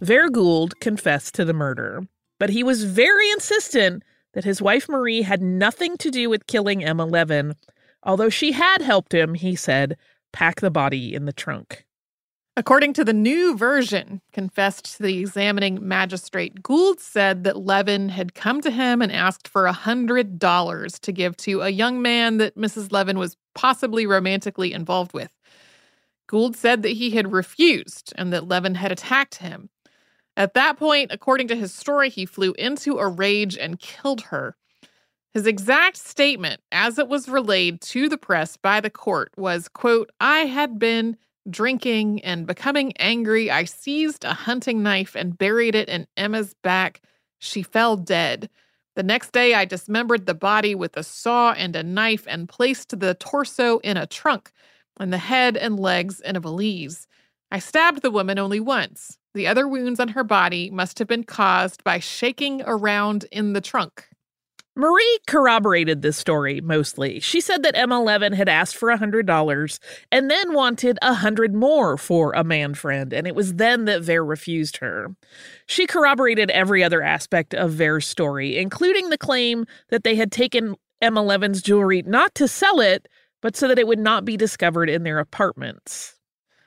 Vere 0.00 0.30
Gould 0.30 0.78
confessed 0.78 1.34
to 1.34 1.44
the 1.44 1.52
murder, 1.52 2.02
but 2.38 2.50
he 2.50 2.62
was 2.62 2.84
very 2.84 3.28
insistent 3.32 4.04
that 4.32 4.44
his 4.44 4.62
wife 4.62 4.88
Marie 4.88 5.22
had 5.22 5.42
nothing 5.42 5.96
to 5.98 6.10
do 6.10 6.28
with 6.28 6.46
killing 6.46 6.84
Emma 6.84 7.04
Levin, 7.04 7.54
although 8.02 8.28
she 8.28 8.52
had 8.52 8.82
helped 8.82 9.12
him, 9.12 9.34
he 9.34 9.54
said, 9.54 9.96
pack 10.32 10.60
the 10.60 10.70
body 10.70 11.14
in 11.14 11.26
the 11.26 11.32
trunk. 11.32 11.84
According 12.54 12.92
to 12.94 13.04
the 13.04 13.14
new 13.14 13.56
version, 13.56 14.20
confessed 14.32 14.96
to 14.96 15.02
the 15.02 15.20
examining 15.20 15.86
magistrate, 15.86 16.62
Gould 16.62 17.00
said 17.00 17.44
that 17.44 17.56
Levin 17.56 18.10
had 18.10 18.34
come 18.34 18.60
to 18.60 18.70
him 18.70 19.00
and 19.00 19.10
asked 19.10 19.48
for 19.48 19.66
a 19.66 19.72
$100 19.72 21.00
to 21.00 21.12
give 21.12 21.36
to 21.38 21.62
a 21.62 21.70
young 21.70 22.02
man 22.02 22.36
that 22.36 22.56
Mrs. 22.56 22.92
Levin 22.92 23.18
was 23.18 23.38
possibly 23.54 24.06
romantically 24.06 24.74
involved 24.74 25.14
with. 25.14 25.30
Gould 26.26 26.54
said 26.54 26.82
that 26.82 26.90
he 26.90 27.10
had 27.10 27.32
refused 27.32 28.12
and 28.16 28.34
that 28.34 28.48
Levin 28.48 28.74
had 28.74 28.92
attacked 28.92 29.36
him. 29.36 29.70
At 30.36 30.54
that 30.54 30.78
point, 30.78 31.12
according 31.12 31.48
to 31.48 31.56
his 31.56 31.74
story, 31.74 32.08
he 32.08 32.24
flew 32.24 32.54
into 32.58 32.98
a 32.98 33.08
rage 33.08 33.56
and 33.56 33.78
killed 33.78 34.22
her. 34.22 34.56
His 35.34 35.46
exact 35.46 35.96
statement, 35.96 36.60
as 36.70 36.98
it 36.98 37.08
was 37.08 37.28
relayed 37.28 37.80
to 37.82 38.08
the 38.08 38.18
press 38.18 38.56
by 38.56 38.80
the 38.80 38.90
court, 38.90 39.32
was, 39.36 39.68
quote, 39.68 40.10
I 40.20 40.40
had 40.40 40.78
been 40.78 41.16
drinking 41.48 42.22
and 42.22 42.46
becoming 42.46 42.92
angry. 42.98 43.50
I 43.50 43.64
seized 43.64 44.24
a 44.24 44.34
hunting 44.34 44.82
knife 44.82 45.14
and 45.14 45.36
buried 45.36 45.74
it 45.74 45.88
in 45.88 46.06
Emma's 46.16 46.54
back. 46.62 47.02
She 47.38 47.62
fell 47.62 47.96
dead. 47.96 48.48
The 48.94 49.02
next 49.02 49.32
day, 49.32 49.54
I 49.54 49.64
dismembered 49.64 50.26
the 50.26 50.34
body 50.34 50.74
with 50.74 50.96
a 50.96 51.02
saw 51.02 51.52
and 51.52 51.74
a 51.74 51.82
knife 51.82 52.26
and 52.28 52.48
placed 52.48 52.98
the 53.00 53.14
torso 53.14 53.78
in 53.78 53.96
a 53.96 54.06
trunk 54.06 54.52
and 55.00 55.12
the 55.12 55.18
head 55.18 55.56
and 55.56 55.80
legs 55.80 56.20
in 56.20 56.36
a 56.36 56.40
valise. 56.40 57.06
I 57.50 57.58
stabbed 57.58 58.02
the 58.02 58.10
woman 58.10 58.38
only 58.38 58.60
once. 58.60 59.18
The 59.34 59.46
other 59.46 59.66
wounds 59.66 59.98
on 59.98 60.08
her 60.08 60.24
body 60.24 60.70
must 60.70 60.98
have 60.98 61.08
been 61.08 61.24
caused 61.24 61.82
by 61.84 61.98
shaking 61.98 62.62
around 62.66 63.24
in 63.32 63.54
the 63.54 63.60
trunk. 63.60 64.08
Marie 64.74 65.18
corroborated 65.26 66.00
this 66.00 66.16
story 66.16 66.62
mostly. 66.62 67.20
She 67.20 67.42
said 67.42 67.62
that 67.62 67.76
Emma 67.76 68.00
Levin 68.00 68.32
had 68.32 68.48
asked 68.48 68.74
for 68.74 68.90
a 68.90 68.98
$100 68.98 69.78
and 70.10 70.30
then 70.30 70.54
wanted 70.54 70.98
a 71.02 71.08
100 71.08 71.54
more 71.54 71.98
for 71.98 72.32
a 72.32 72.42
man 72.42 72.72
friend, 72.72 73.12
and 73.12 73.26
it 73.26 73.34
was 73.34 73.54
then 73.54 73.84
that 73.84 74.02
Vere 74.02 74.24
refused 74.24 74.78
her. 74.78 75.14
She 75.66 75.86
corroborated 75.86 76.50
every 76.50 76.82
other 76.82 77.02
aspect 77.02 77.54
of 77.54 77.72
Vere's 77.72 78.06
story, 78.06 78.56
including 78.56 79.10
the 79.10 79.18
claim 79.18 79.66
that 79.90 80.04
they 80.04 80.14
had 80.14 80.32
taken 80.32 80.74
Emma 81.02 81.22
Levin's 81.22 81.60
jewelry 81.60 82.00
not 82.06 82.34
to 82.36 82.48
sell 82.48 82.80
it, 82.80 83.08
but 83.42 83.56
so 83.56 83.68
that 83.68 83.78
it 83.78 83.86
would 83.86 83.98
not 83.98 84.24
be 84.24 84.38
discovered 84.38 84.88
in 84.88 85.02
their 85.02 85.18
apartments. 85.18 86.14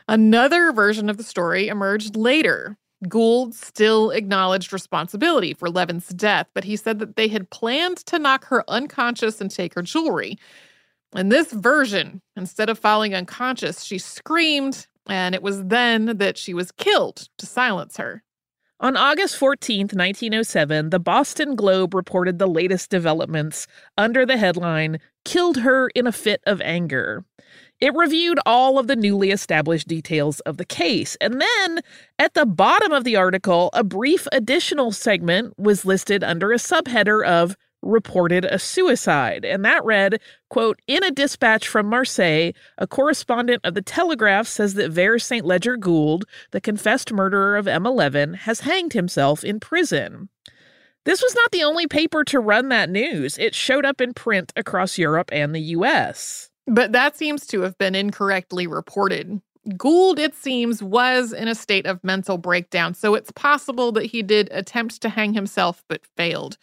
Another 0.08 0.72
version 0.72 1.10
of 1.10 1.18
the 1.18 1.24
story 1.24 1.68
emerged 1.68 2.16
later. 2.16 2.78
Gould 3.10 3.54
still 3.54 4.12
acknowledged 4.12 4.72
responsibility 4.72 5.54
for 5.54 5.70
Levin's 5.70 6.10
death, 6.10 6.48
but 6.54 6.64
he 6.64 6.76
said 6.76 7.00
that 7.00 7.16
they 7.16 7.28
had 7.28 7.50
planned 7.50 7.98
to 7.98 8.20
knock 8.20 8.46
her 8.46 8.64
unconscious 8.70 9.42
and 9.42 9.52
take 9.52 9.74
her 9.74 9.82
jewelry. 9.82 10.38
In 11.16 11.30
this 11.30 11.52
version, 11.52 12.22
instead 12.36 12.70
of 12.70 12.80
falling 12.80 13.14
unconscious, 13.14 13.84
she 13.84 13.98
screamed, 13.98 14.88
and 15.08 15.36
it 15.36 15.42
was 15.42 15.64
then 15.66 16.18
that 16.18 16.38
she 16.38 16.54
was 16.54 16.72
killed 16.72 17.30
to 17.38 17.46
silence 17.46 17.98
her. 17.98 18.24
On 18.82 18.98
August 18.98 19.38
14, 19.38 19.88
1907, 19.94 20.90
the 20.90 21.00
Boston 21.00 21.56
Globe 21.56 21.94
reported 21.94 22.40
the 22.40 22.48
latest 22.48 22.90
developments 22.90 23.68
under 23.98 24.26
the 24.26 24.38
headline, 24.38 25.00
Killed 25.24 25.58
Her 25.58 25.88
in 25.96 26.06
a 26.06 26.12
Fit 26.12 26.42
of 26.46 26.60
Anger. 26.62 27.24
It 27.82 27.94
reviewed 27.96 28.40
all 28.46 28.80
of 28.80 28.88
the 28.88 28.96
newly 28.96 29.32
established 29.32 29.88
details 29.88 30.40
of 30.42 30.58
the 30.58 30.66
case. 30.66 31.18
And 31.20 31.42
then 31.42 31.80
at 32.18 32.34
the 32.34 32.46
bottom 32.46 32.92
of 32.92 33.04
the 33.04 33.18
article, 33.18 33.70
a 33.74 33.84
brief 33.84 34.28
additional 34.32 34.92
segment 34.92 35.54
was 35.58 35.86
listed 35.86 36.24
under 36.24 36.52
a 36.52 36.58
subheader 36.58 37.26
of 37.26 37.56
reported 37.82 38.46
a 38.46 38.58
suicide. 38.58 39.46
And 39.46 39.64
that 39.64 39.84
read, 39.86 40.20
quote, 40.50 40.82
in 40.88 41.04
a 41.04 41.12
dispatch 41.12 41.68
from 41.68 41.88
Marseille, 41.88 42.52
a 42.78 42.88
correspondent 42.88 43.62
of 43.64 43.76
the 43.76 43.82
Telegraph 43.82 44.48
says 44.48 44.74
that 44.74 44.92
Vere 44.92 45.20
St. 45.20 45.46
Leger 45.46 45.78
Gould, 45.78 46.26
the 46.52 46.62
confessed 46.62 47.14
murderer 47.14 47.56
of 47.58 47.68
Emma 47.68 47.92
Levin, 47.92 48.34
has 48.34 48.62
hanged 48.62 48.94
himself 48.94 49.44
in 49.44 49.60
prison. 49.60 50.30
This 51.06 51.22
was 51.22 51.36
not 51.36 51.52
the 51.52 51.64
only 51.64 51.86
paper 51.86 52.24
to 52.24 52.40
run 52.40 52.70
that 52.70 52.90
news. 52.90 53.38
It 53.38 53.54
showed 53.54 53.86
up 53.86 54.02
in 54.02 54.14
print 54.14 54.52
across 54.56 54.98
Europe 54.98 55.30
and 55.32 55.54
the 55.54 55.62
US. 55.62 56.50
But 56.68 56.92
that 56.94 57.16
seems 57.16 57.46
to 57.48 57.62
have 57.62 57.78
been 57.78 57.96
incorrectly 57.96 58.68
reported. 58.68 59.42
Gould, 59.78 60.20
it 60.20 60.36
seems, 60.36 60.82
was 60.84 61.34
in 61.34 61.48
a 61.48 61.56
state 61.56 61.86
of 61.86 62.04
mental 62.04 62.38
breakdown, 62.38 62.94
so 62.94 63.16
it's 63.16 63.32
possible 63.32 63.92
that 63.94 64.06
he 64.06 64.22
did 64.22 64.50
attempt 64.52 65.02
to 65.02 65.10
hang 65.10 65.34
himself 65.34 65.84
but 65.88 66.06
failed. 66.16 66.58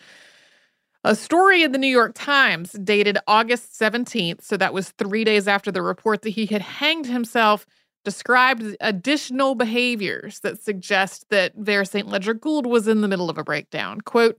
A 1.05 1.17
story 1.17 1.65
in 1.65 1.73
the 1.73 1.79
New 1.79 1.89
York 1.89 2.13
Times 2.15 2.73
dated 2.73 3.19
August 3.27 3.79
17th, 3.79 4.43
so 4.43 4.57
that 4.57 4.73
was 4.73 4.91
three 4.91 5.25
days 5.25 5.49
after 5.49 5.73
the 5.73 5.83
report 5.83 6.23
that 6.23 6.31
he 6.31 6.47
had 6.47 6.63
hanged 6.63 7.07
himself, 7.07 7.67
described 8.05 8.77
additional 8.81 9.57
behaviors 9.57 10.41
that 10.41 10.63
suggest 10.63 11.27
that 11.31 11.55
Vere 11.57 11.85
St. 11.85 12.07
Leger 12.07 12.35
Gould 12.35 12.67
was 12.67 12.87
in 12.87 13.01
the 13.01 13.09
middle 13.09 13.31
of 13.31 13.39
a 13.39 13.45
breakdown. 13.45 14.01
Quote, 14.01 14.39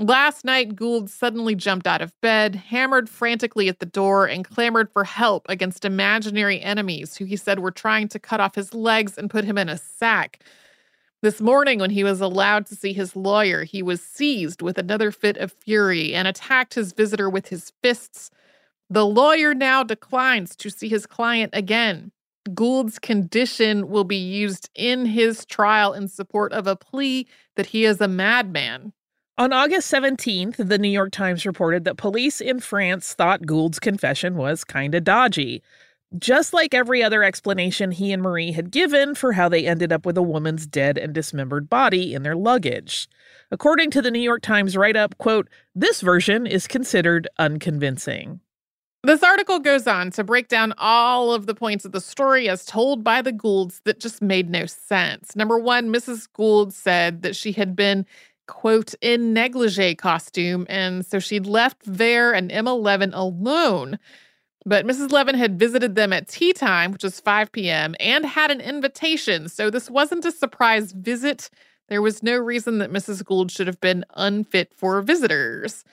Last 0.00 0.44
night, 0.44 0.74
Gould 0.74 1.08
suddenly 1.08 1.54
jumped 1.54 1.86
out 1.86 2.02
of 2.02 2.20
bed, 2.20 2.56
hammered 2.56 3.08
frantically 3.08 3.68
at 3.68 3.78
the 3.78 3.86
door, 3.86 4.26
and 4.26 4.44
clamored 4.44 4.90
for 4.90 5.04
help 5.04 5.46
against 5.48 5.84
imaginary 5.84 6.60
enemies 6.60 7.16
who 7.16 7.24
he 7.24 7.36
said 7.36 7.60
were 7.60 7.70
trying 7.70 8.08
to 8.08 8.18
cut 8.18 8.40
off 8.40 8.56
his 8.56 8.74
legs 8.74 9.16
and 9.16 9.30
put 9.30 9.44
him 9.44 9.56
in 9.56 9.68
a 9.68 9.78
sack. 9.78 10.42
This 11.22 11.40
morning, 11.40 11.78
when 11.78 11.90
he 11.90 12.02
was 12.02 12.20
allowed 12.20 12.66
to 12.66 12.74
see 12.74 12.92
his 12.92 13.14
lawyer, 13.14 13.62
he 13.62 13.84
was 13.84 14.02
seized 14.02 14.62
with 14.62 14.78
another 14.78 15.12
fit 15.12 15.36
of 15.36 15.52
fury 15.52 16.12
and 16.12 16.26
attacked 16.26 16.74
his 16.74 16.92
visitor 16.92 17.30
with 17.30 17.48
his 17.48 17.72
fists. 17.80 18.30
The 18.90 19.06
lawyer 19.06 19.54
now 19.54 19.84
declines 19.84 20.56
to 20.56 20.70
see 20.70 20.88
his 20.88 21.06
client 21.06 21.50
again. 21.54 22.10
Gould's 22.52 22.98
condition 22.98 23.88
will 23.88 24.04
be 24.04 24.16
used 24.16 24.68
in 24.74 25.06
his 25.06 25.46
trial 25.46 25.92
in 25.92 26.08
support 26.08 26.52
of 26.52 26.66
a 26.66 26.76
plea 26.76 27.28
that 27.54 27.66
he 27.66 27.84
is 27.84 28.00
a 28.00 28.08
madman. 28.08 28.92
On 29.36 29.52
August 29.52 29.92
17th, 29.92 30.68
the 30.68 30.78
New 30.78 30.88
York 30.88 31.10
Times 31.10 31.44
reported 31.44 31.84
that 31.84 31.96
police 31.96 32.40
in 32.40 32.60
France 32.60 33.14
thought 33.14 33.44
Gould's 33.44 33.80
confession 33.80 34.36
was 34.36 34.62
kind 34.62 34.94
of 34.94 35.02
dodgy. 35.02 35.60
Just 36.16 36.52
like 36.52 36.72
every 36.72 37.02
other 37.02 37.24
explanation 37.24 37.90
he 37.90 38.12
and 38.12 38.22
Marie 38.22 38.52
had 38.52 38.70
given 38.70 39.16
for 39.16 39.32
how 39.32 39.48
they 39.48 39.66
ended 39.66 39.92
up 39.92 40.06
with 40.06 40.16
a 40.16 40.22
woman's 40.22 40.68
dead 40.68 40.96
and 40.96 41.12
dismembered 41.12 41.68
body 41.68 42.14
in 42.14 42.22
their 42.22 42.36
luggage. 42.36 43.08
According 43.50 43.90
to 43.90 44.02
the 44.02 44.12
New 44.12 44.20
York 44.20 44.40
Times 44.40 44.76
write 44.76 44.94
up, 44.94 45.18
quote, 45.18 45.48
this 45.74 46.00
version 46.00 46.46
is 46.46 46.68
considered 46.68 47.26
unconvincing. 47.36 48.38
This 49.02 49.24
article 49.24 49.58
goes 49.58 49.88
on 49.88 50.12
to 50.12 50.22
break 50.22 50.46
down 50.46 50.74
all 50.78 51.34
of 51.34 51.46
the 51.46 51.56
points 51.56 51.84
of 51.84 51.90
the 51.90 52.00
story 52.00 52.48
as 52.48 52.64
told 52.64 53.02
by 53.02 53.20
the 53.20 53.32
Goulds 53.32 53.80
that 53.84 53.98
just 53.98 54.22
made 54.22 54.48
no 54.48 54.64
sense. 54.66 55.34
Number 55.34 55.58
one, 55.58 55.88
Mrs. 55.88 56.28
Gould 56.32 56.72
said 56.72 57.22
that 57.22 57.34
she 57.34 57.50
had 57.50 57.74
been 57.74 58.06
quote, 58.46 58.94
in 59.00 59.32
negligee 59.32 59.94
costume. 59.94 60.66
And 60.68 61.04
so 61.04 61.18
she'd 61.18 61.46
left 61.46 61.84
Vere 61.84 62.32
and 62.32 62.50
Emma 62.50 62.74
Levin 62.74 63.12
alone. 63.14 63.98
But 64.66 64.86
Mrs. 64.86 65.12
Levin 65.12 65.34
had 65.34 65.58
visited 65.58 65.94
them 65.94 66.12
at 66.12 66.28
tea 66.28 66.52
time, 66.52 66.92
which 66.92 67.04
was 67.04 67.20
5 67.20 67.52
p.m., 67.52 67.94
and 68.00 68.24
had 68.24 68.50
an 68.50 68.60
invitation. 68.60 69.48
So 69.48 69.68
this 69.68 69.90
wasn't 69.90 70.24
a 70.24 70.32
surprise 70.32 70.92
visit. 70.92 71.50
There 71.88 72.00
was 72.00 72.22
no 72.22 72.36
reason 72.36 72.78
that 72.78 72.92
Mrs. 72.92 73.24
Gould 73.24 73.50
should 73.50 73.66
have 73.66 73.80
been 73.80 74.06
unfit 74.14 74.72
for 74.74 75.02
visitors. 75.02 75.84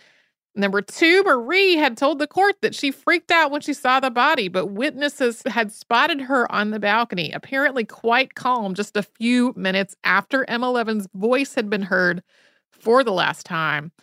Number 0.53 0.81
two, 0.81 1.23
Marie 1.23 1.77
had 1.77 1.95
told 1.95 2.19
the 2.19 2.27
court 2.27 2.55
that 2.61 2.75
she 2.75 2.91
freaked 2.91 3.31
out 3.31 3.51
when 3.51 3.61
she 3.61 3.73
saw 3.73 4.01
the 4.01 4.11
body, 4.11 4.49
but 4.49 4.67
witnesses 4.67 5.41
had 5.45 5.71
spotted 5.71 6.21
her 6.21 6.51
on 6.51 6.71
the 6.71 6.79
balcony, 6.79 7.31
apparently 7.31 7.85
quite 7.85 8.35
calm, 8.35 8.73
just 8.73 8.97
a 8.97 9.03
few 9.03 9.53
minutes 9.55 9.95
after 10.03 10.43
Emma 10.49 10.69
Levin's 10.69 11.07
voice 11.13 11.55
had 11.55 11.69
been 11.69 11.83
heard 11.83 12.21
for 12.69 13.01
the 13.03 13.13
last 13.13 13.45
time. 13.45 13.93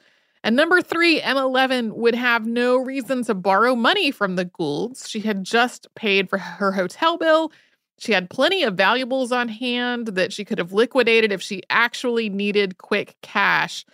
And 0.42 0.56
number 0.56 0.80
three, 0.80 1.20
Emma 1.20 1.46
Levin 1.46 1.94
would 1.96 2.14
have 2.14 2.46
no 2.46 2.76
reason 2.76 3.24
to 3.24 3.34
borrow 3.34 3.74
money 3.74 4.10
from 4.10 4.36
the 4.36 4.46
Goulds. 4.46 5.08
She 5.08 5.20
had 5.20 5.44
just 5.44 5.92
paid 5.94 6.30
for 6.30 6.38
her 6.38 6.72
hotel 6.72 7.18
bill. 7.18 7.52
She 7.98 8.12
had 8.12 8.30
plenty 8.30 8.62
of 8.62 8.74
valuables 8.74 9.32
on 9.32 9.48
hand 9.48 10.08
that 10.08 10.32
she 10.32 10.44
could 10.44 10.58
have 10.58 10.72
liquidated 10.72 11.32
if 11.32 11.42
she 11.42 11.62
actually 11.68 12.30
needed 12.30 12.78
quick 12.78 13.16
cash. 13.20 13.84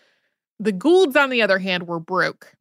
The 0.61 0.73
Goulds, 0.73 1.17
on 1.17 1.31
the 1.31 1.43
other 1.43 1.59
hand, 1.59 1.89
were 1.89 2.01
broke. 2.01 2.55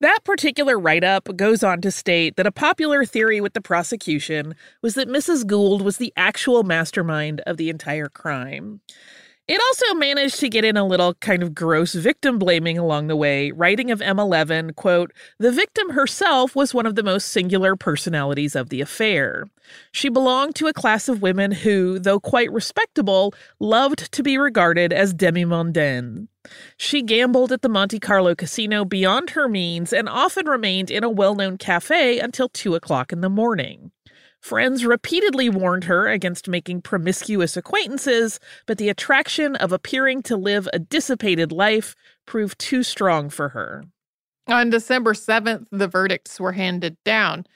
That 0.00 0.20
particular 0.24 0.78
write 0.78 1.02
up 1.02 1.36
goes 1.36 1.64
on 1.64 1.80
to 1.80 1.90
state 1.90 2.36
that 2.36 2.46
a 2.46 2.52
popular 2.52 3.04
theory 3.04 3.40
with 3.40 3.52
the 3.52 3.60
prosecution 3.60 4.54
was 4.80 4.94
that 4.94 5.08
Mrs. 5.08 5.44
Gould 5.44 5.82
was 5.82 5.96
the 5.96 6.12
actual 6.16 6.62
mastermind 6.62 7.40
of 7.46 7.56
the 7.56 7.68
entire 7.68 8.08
crime. 8.08 8.80
It 9.48 9.62
also 9.62 9.94
managed 9.94 10.40
to 10.40 10.50
get 10.50 10.66
in 10.66 10.76
a 10.76 10.86
little 10.86 11.14
kind 11.14 11.42
of 11.42 11.54
gross 11.54 11.94
victim 11.94 12.38
blaming 12.38 12.76
along 12.76 13.06
the 13.06 13.16
way, 13.16 13.50
writing 13.50 13.90
of 13.90 14.02
Emma 14.02 14.26
Levin, 14.26 14.74
quote, 14.74 15.10
the 15.38 15.50
victim 15.50 15.88
herself 15.88 16.54
was 16.54 16.74
one 16.74 16.84
of 16.84 16.96
the 16.96 17.02
most 17.02 17.30
singular 17.30 17.74
personalities 17.74 18.54
of 18.54 18.68
the 18.68 18.82
affair. 18.82 19.48
She 19.90 20.10
belonged 20.10 20.54
to 20.56 20.66
a 20.66 20.74
class 20.74 21.08
of 21.08 21.22
women 21.22 21.50
who, 21.50 21.98
though 21.98 22.20
quite 22.20 22.52
respectable, 22.52 23.32
loved 23.58 24.12
to 24.12 24.22
be 24.22 24.36
regarded 24.36 24.92
as 24.92 25.14
demi-mondaine. 25.14 26.28
She 26.76 27.00
gambled 27.00 27.50
at 27.50 27.62
the 27.62 27.70
Monte 27.70 28.00
Carlo 28.00 28.34
casino 28.34 28.84
beyond 28.84 29.30
her 29.30 29.48
means 29.48 29.94
and 29.94 30.10
often 30.10 30.46
remained 30.46 30.90
in 30.90 31.04
a 31.04 31.10
well-known 31.10 31.56
cafe 31.56 32.18
until 32.18 32.50
two 32.50 32.74
o'clock 32.74 33.14
in 33.14 33.22
the 33.22 33.30
morning. 33.30 33.92
Friends 34.40 34.84
repeatedly 34.84 35.48
warned 35.48 35.84
her 35.84 36.08
against 36.08 36.48
making 36.48 36.82
promiscuous 36.82 37.56
acquaintances, 37.56 38.38
but 38.66 38.78
the 38.78 38.88
attraction 38.88 39.56
of 39.56 39.72
appearing 39.72 40.22
to 40.22 40.36
live 40.36 40.68
a 40.72 40.78
dissipated 40.78 41.52
life 41.52 41.94
proved 42.24 42.58
too 42.58 42.82
strong 42.82 43.30
for 43.30 43.50
her. 43.50 43.84
On 44.46 44.70
December 44.70 45.12
7th, 45.12 45.66
the 45.70 45.88
verdicts 45.88 46.40
were 46.40 46.52
handed 46.52 46.96
down. 47.04 47.46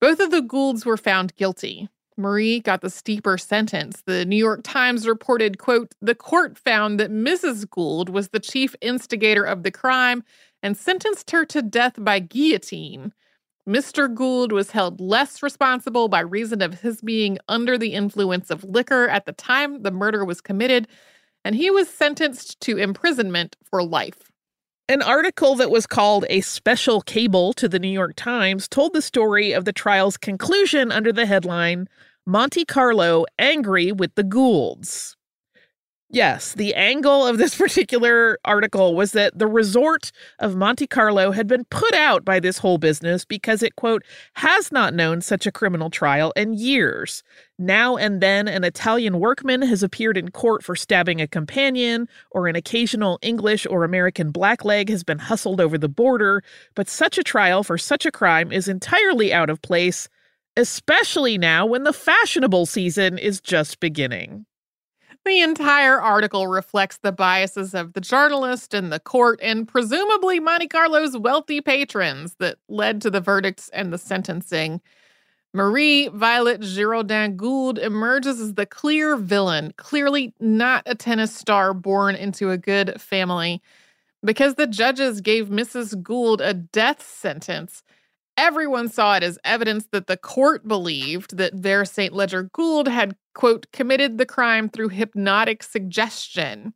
Both 0.00 0.20
of 0.20 0.30
the 0.30 0.42
Goulds 0.42 0.84
were 0.84 0.98
found 0.98 1.34
guilty. 1.36 1.88
Marie 2.18 2.60
got 2.60 2.80
the 2.80 2.90
steeper 2.90 3.36
sentence. 3.36 4.02
The 4.06 4.24
New 4.24 4.36
York 4.36 4.60
Times 4.62 5.06
reported, 5.06 5.58
quote, 5.58 5.94
"The 6.00 6.14
court 6.14 6.56
found 6.56 7.00
that 7.00 7.10
Mrs. 7.10 7.68
Gould 7.68 8.08
was 8.08 8.28
the 8.28 8.40
chief 8.40 8.74
instigator 8.80 9.42
of 9.44 9.64
the 9.64 9.70
crime 9.70 10.22
and 10.62 10.76
sentenced 10.76 11.30
her 11.32 11.44
to 11.46 11.60
death 11.60 11.94
by 11.98 12.20
guillotine." 12.20 13.12
Mr. 13.68 14.12
Gould 14.12 14.52
was 14.52 14.70
held 14.70 15.00
less 15.00 15.42
responsible 15.42 16.08
by 16.08 16.20
reason 16.20 16.62
of 16.62 16.80
his 16.80 17.00
being 17.00 17.38
under 17.48 17.76
the 17.76 17.94
influence 17.94 18.48
of 18.50 18.62
liquor 18.62 19.08
at 19.08 19.26
the 19.26 19.32
time 19.32 19.82
the 19.82 19.90
murder 19.90 20.24
was 20.24 20.40
committed, 20.40 20.86
and 21.44 21.56
he 21.56 21.68
was 21.70 21.88
sentenced 21.88 22.60
to 22.60 22.76
imprisonment 22.76 23.56
for 23.64 23.82
life. 23.82 24.30
An 24.88 25.02
article 25.02 25.56
that 25.56 25.70
was 25.70 25.84
called 25.84 26.24
a 26.30 26.42
special 26.42 27.00
cable 27.00 27.52
to 27.54 27.68
the 27.68 27.80
New 27.80 27.88
York 27.88 28.14
Times 28.14 28.68
told 28.68 28.92
the 28.92 29.02
story 29.02 29.50
of 29.50 29.64
the 29.64 29.72
trial's 29.72 30.16
conclusion 30.16 30.92
under 30.92 31.12
the 31.12 31.26
headline 31.26 31.88
Monte 32.24 32.64
Carlo 32.66 33.26
angry 33.36 33.90
with 33.90 34.14
the 34.14 34.22
Goulds. 34.22 35.15
Yes, 36.08 36.54
the 36.54 36.72
angle 36.76 37.26
of 37.26 37.36
this 37.36 37.56
particular 37.58 38.38
article 38.44 38.94
was 38.94 39.10
that 39.12 39.36
the 39.36 39.46
resort 39.48 40.12
of 40.38 40.54
Monte 40.54 40.86
Carlo 40.86 41.32
had 41.32 41.48
been 41.48 41.64
put 41.64 41.94
out 41.94 42.24
by 42.24 42.38
this 42.38 42.58
whole 42.58 42.78
business 42.78 43.24
because 43.24 43.60
it, 43.60 43.74
quote, 43.74 44.04
has 44.34 44.70
not 44.70 44.94
known 44.94 45.20
such 45.20 45.46
a 45.46 45.52
criminal 45.52 45.90
trial 45.90 46.32
in 46.36 46.54
years. 46.54 47.24
Now 47.58 47.96
and 47.96 48.20
then, 48.20 48.46
an 48.46 48.62
Italian 48.62 49.18
workman 49.18 49.62
has 49.62 49.82
appeared 49.82 50.16
in 50.16 50.30
court 50.30 50.62
for 50.62 50.76
stabbing 50.76 51.20
a 51.20 51.26
companion, 51.26 52.08
or 52.30 52.46
an 52.46 52.54
occasional 52.54 53.18
English 53.20 53.66
or 53.68 53.82
American 53.82 54.32
blackleg 54.32 54.88
has 54.90 55.02
been 55.02 55.18
hustled 55.18 55.60
over 55.60 55.76
the 55.76 55.88
border, 55.88 56.44
but 56.76 56.88
such 56.88 57.18
a 57.18 57.24
trial 57.24 57.64
for 57.64 57.76
such 57.76 58.06
a 58.06 58.12
crime 58.12 58.52
is 58.52 58.68
entirely 58.68 59.32
out 59.32 59.50
of 59.50 59.60
place, 59.60 60.08
especially 60.56 61.36
now 61.36 61.66
when 61.66 61.82
the 61.82 61.92
fashionable 61.92 62.66
season 62.66 63.18
is 63.18 63.40
just 63.40 63.80
beginning. 63.80 64.46
The 65.26 65.40
entire 65.40 66.00
article 66.00 66.46
reflects 66.46 66.98
the 66.98 67.10
biases 67.10 67.74
of 67.74 67.94
the 67.94 68.00
journalist 68.00 68.72
and 68.72 68.92
the 68.92 69.00
court 69.00 69.40
and 69.42 69.66
presumably 69.66 70.38
Monte 70.38 70.68
Carlo's 70.68 71.18
wealthy 71.18 71.60
patrons 71.60 72.36
that 72.38 72.58
led 72.68 73.02
to 73.02 73.10
the 73.10 73.20
verdicts 73.20 73.68
and 73.70 73.92
the 73.92 73.98
sentencing. 73.98 74.80
Marie 75.52 76.06
Violet 76.06 76.60
Giraudin 76.60 77.36
Gould 77.36 77.76
emerges 77.76 78.40
as 78.40 78.54
the 78.54 78.66
clear 78.66 79.16
villain, 79.16 79.74
clearly 79.76 80.32
not 80.38 80.84
a 80.86 80.94
tennis 80.94 81.34
star 81.34 81.74
born 81.74 82.14
into 82.14 82.52
a 82.52 82.56
good 82.56 83.00
family. 83.00 83.60
Because 84.22 84.54
the 84.54 84.68
judges 84.68 85.20
gave 85.20 85.48
Mrs. 85.48 86.00
Gould 86.04 86.40
a 86.40 86.54
death 86.54 87.04
sentence, 87.04 87.82
everyone 88.36 88.88
saw 88.88 89.16
it 89.16 89.22
as 89.22 89.38
evidence 89.44 89.86
that 89.92 90.06
the 90.06 90.16
court 90.16 90.66
believed 90.66 91.36
that 91.36 91.54
Vere 91.54 91.84
St. 91.84 92.12
Leger 92.12 92.44
Gould 92.44 92.88
had 92.88 93.16
quote, 93.36 93.70
committed 93.70 94.18
the 94.18 94.26
crime 94.26 94.68
through 94.68 94.88
hypnotic 94.88 95.62
suggestion. 95.62 96.72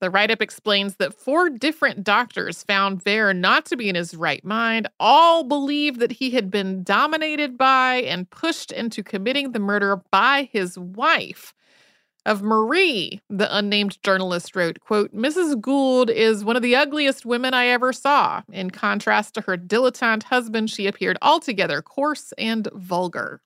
The 0.00 0.08
write 0.08 0.30
up 0.30 0.40
explains 0.40 0.96
that 0.96 1.12
four 1.12 1.50
different 1.50 2.04
doctors 2.04 2.62
found 2.62 3.02
Vere 3.02 3.34
not 3.34 3.66
to 3.66 3.76
be 3.76 3.90
in 3.90 3.96
his 3.96 4.14
right 4.14 4.42
mind, 4.42 4.88
all 4.98 5.44
believed 5.44 6.00
that 6.00 6.12
he 6.12 6.30
had 6.30 6.50
been 6.50 6.82
dominated 6.82 7.58
by 7.58 7.96
and 7.96 8.30
pushed 8.30 8.72
into 8.72 9.02
committing 9.02 9.52
the 9.52 9.58
murder 9.58 10.00
by 10.10 10.48
his 10.52 10.78
wife. 10.78 11.52
Of 12.30 12.42
Marie, 12.42 13.20
the 13.28 13.48
unnamed 13.52 14.00
journalist 14.04 14.54
wrote, 14.54 14.78
quote, 14.78 15.12
Mrs. 15.12 15.60
Gould 15.60 16.10
is 16.10 16.44
one 16.44 16.54
of 16.54 16.62
the 16.62 16.76
ugliest 16.76 17.26
women 17.26 17.54
I 17.54 17.66
ever 17.66 17.92
saw. 17.92 18.42
In 18.52 18.70
contrast 18.70 19.34
to 19.34 19.40
her 19.40 19.56
dilettante 19.56 20.22
husband, 20.22 20.70
she 20.70 20.86
appeared 20.86 21.18
altogether 21.22 21.82
coarse 21.82 22.32
and 22.38 22.68
vulgar. 22.72 23.40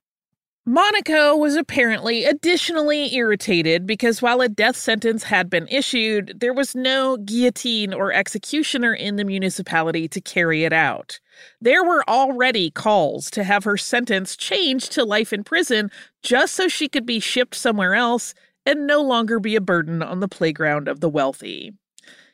Monaco 0.67 1.35
was 1.35 1.55
apparently 1.55 2.25
additionally 2.25 3.15
irritated 3.15 3.87
because 3.87 4.21
while 4.21 4.41
a 4.41 4.49
death 4.49 4.75
sentence 4.75 5.23
had 5.23 5.49
been 5.49 5.67
issued, 5.67 6.39
there 6.39 6.53
was 6.53 6.75
no 6.75 7.17
guillotine 7.17 7.91
or 7.91 8.13
executioner 8.13 8.93
in 8.93 9.15
the 9.15 9.23
municipality 9.23 10.07
to 10.07 10.21
carry 10.21 10.63
it 10.63 10.73
out. 10.73 11.19
There 11.59 11.83
were 11.83 12.03
already 12.07 12.69
calls 12.69 13.31
to 13.31 13.43
have 13.43 13.63
her 13.63 13.77
sentence 13.77 14.35
changed 14.35 14.91
to 14.91 15.05
life 15.05 15.33
in 15.33 15.43
prison 15.43 15.89
just 16.21 16.53
so 16.53 16.67
she 16.67 16.87
could 16.87 17.05
be 17.05 17.19
shipped 17.19 17.55
somewhere 17.55 17.95
else 17.95 18.33
and 18.65 18.87
no 18.87 19.01
longer 19.01 19.39
be 19.39 19.55
a 19.55 19.61
burden 19.61 20.01
on 20.01 20.19
the 20.19 20.27
playground 20.27 20.87
of 20.87 20.99
the 20.99 21.09
wealthy. 21.09 21.73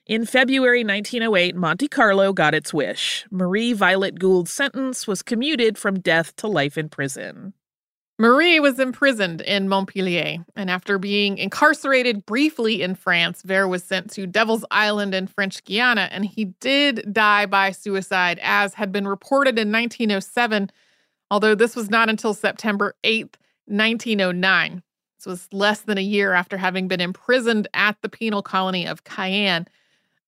In 0.07 0.25
February 0.25 0.83
1908, 0.83 1.55
Monte 1.55 1.87
Carlo 1.87 2.33
got 2.33 2.55
its 2.55 2.73
wish. 2.73 3.25
Marie 3.29 3.73
Violet 3.73 4.19
Gould's 4.19 4.51
sentence 4.51 5.07
was 5.07 5.21
commuted 5.21 5.77
from 5.77 5.99
death 5.99 6.35
to 6.37 6.47
life 6.47 6.77
in 6.77 6.89
prison. 6.89 7.53
Marie 8.21 8.59
was 8.59 8.79
imprisoned 8.79 9.41
in 9.41 9.67
Montpellier, 9.67 10.45
and 10.55 10.69
after 10.69 10.99
being 10.99 11.39
incarcerated 11.39 12.25
briefly 12.25 12.83
in 12.83 12.93
France, 12.93 13.41
Vere 13.41 13.67
was 13.67 13.83
sent 13.83 14.11
to 14.11 14.27
Devil's 14.27 14.65
Island 14.69 15.15
in 15.15 15.25
French 15.25 15.63
Guiana, 15.63 16.07
and 16.11 16.25
he 16.25 16.45
did 16.59 17.13
die 17.13 17.47
by 17.47 17.71
suicide, 17.71 18.39
as 18.43 18.75
had 18.75 18.91
been 18.91 19.07
reported 19.07 19.57
in 19.57 19.71
1907, 19.71 20.69
although 21.31 21.55
this 21.55 21.75
was 21.75 21.89
not 21.89 22.09
until 22.09 22.35
September 22.35 22.95
8th, 23.03 23.37
1909. 23.65 24.83
This 25.21 25.27
was 25.27 25.47
less 25.53 25.81
than 25.81 25.99
a 25.99 26.01
year 26.01 26.33
after 26.33 26.57
having 26.57 26.87
been 26.87 26.99
imprisoned 26.99 27.67
at 27.75 27.95
the 28.01 28.09
penal 28.09 28.41
colony 28.41 28.87
of 28.87 29.03
Cayenne. 29.03 29.67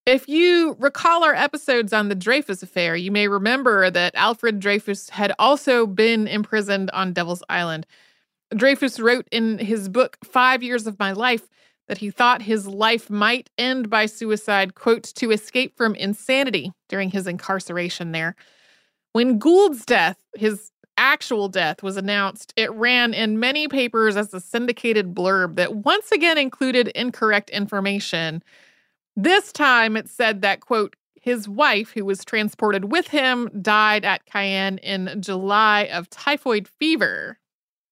If 0.05 0.29
you 0.29 0.75
recall 0.77 1.23
our 1.23 1.33
episodes 1.33 1.93
on 1.93 2.09
the 2.09 2.15
Dreyfus 2.15 2.61
affair, 2.61 2.95
you 2.95 3.09
may 3.09 3.27
remember 3.27 3.89
that 3.89 4.13
Alfred 4.13 4.59
Dreyfus 4.59 5.09
had 5.09 5.33
also 5.39 5.87
been 5.87 6.27
imprisoned 6.27 6.91
on 6.91 7.11
Devil's 7.11 7.41
Island. 7.49 7.87
Dreyfus 8.55 8.99
wrote 8.99 9.27
in 9.31 9.57
his 9.57 9.89
book, 9.89 10.19
Five 10.23 10.61
Years 10.61 10.85
of 10.85 10.99
My 10.99 11.11
Life, 11.11 11.49
that 11.87 11.97
he 11.97 12.11
thought 12.11 12.43
his 12.43 12.67
life 12.67 13.09
might 13.09 13.49
end 13.57 13.89
by 13.89 14.05
suicide, 14.05 14.75
quote, 14.75 15.05
to 15.15 15.31
escape 15.31 15.75
from 15.75 15.95
insanity 15.95 16.71
during 16.87 17.09
his 17.09 17.25
incarceration 17.25 18.11
there. 18.11 18.35
When 19.13 19.39
Gould's 19.39 19.85
death, 19.85 20.17
his 20.35 20.71
actual 20.97 21.49
death, 21.49 21.83
was 21.83 21.97
announced, 21.97 22.53
it 22.55 22.71
ran 22.73 23.13
in 23.13 23.39
many 23.39 23.67
papers 23.67 24.15
as 24.15 24.33
a 24.33 24.39
syndicated 24.39 25.13
blurb 25.13 25.55
that 25.55 25.75
once 25.75 26.11
again 26.11 26.37
included 26.37 26.87
incorrect 26.89 27.49
information 27.49 28.43
this 29.15 29.51
time 29.51 29.95
it 29.95 30.09
said 30.09 30.41
that, 30.41 30.61
quote, 30.61 30.95
his 31.21 31.47
wife, 31.47 31.91
who 31.91 32.03
was 32.03 32.25
transported 32.25 32.91
with 32.91 33.07
him, 33.07 33.49
died 33.61 34.03
at 34.03 34.25
Cayenne 34.25 34.77
in 34.79 35.21
July 35.21 35.83
of 35.83 36.09
typhoid 36.09 36.67
fever. 36.67 37.37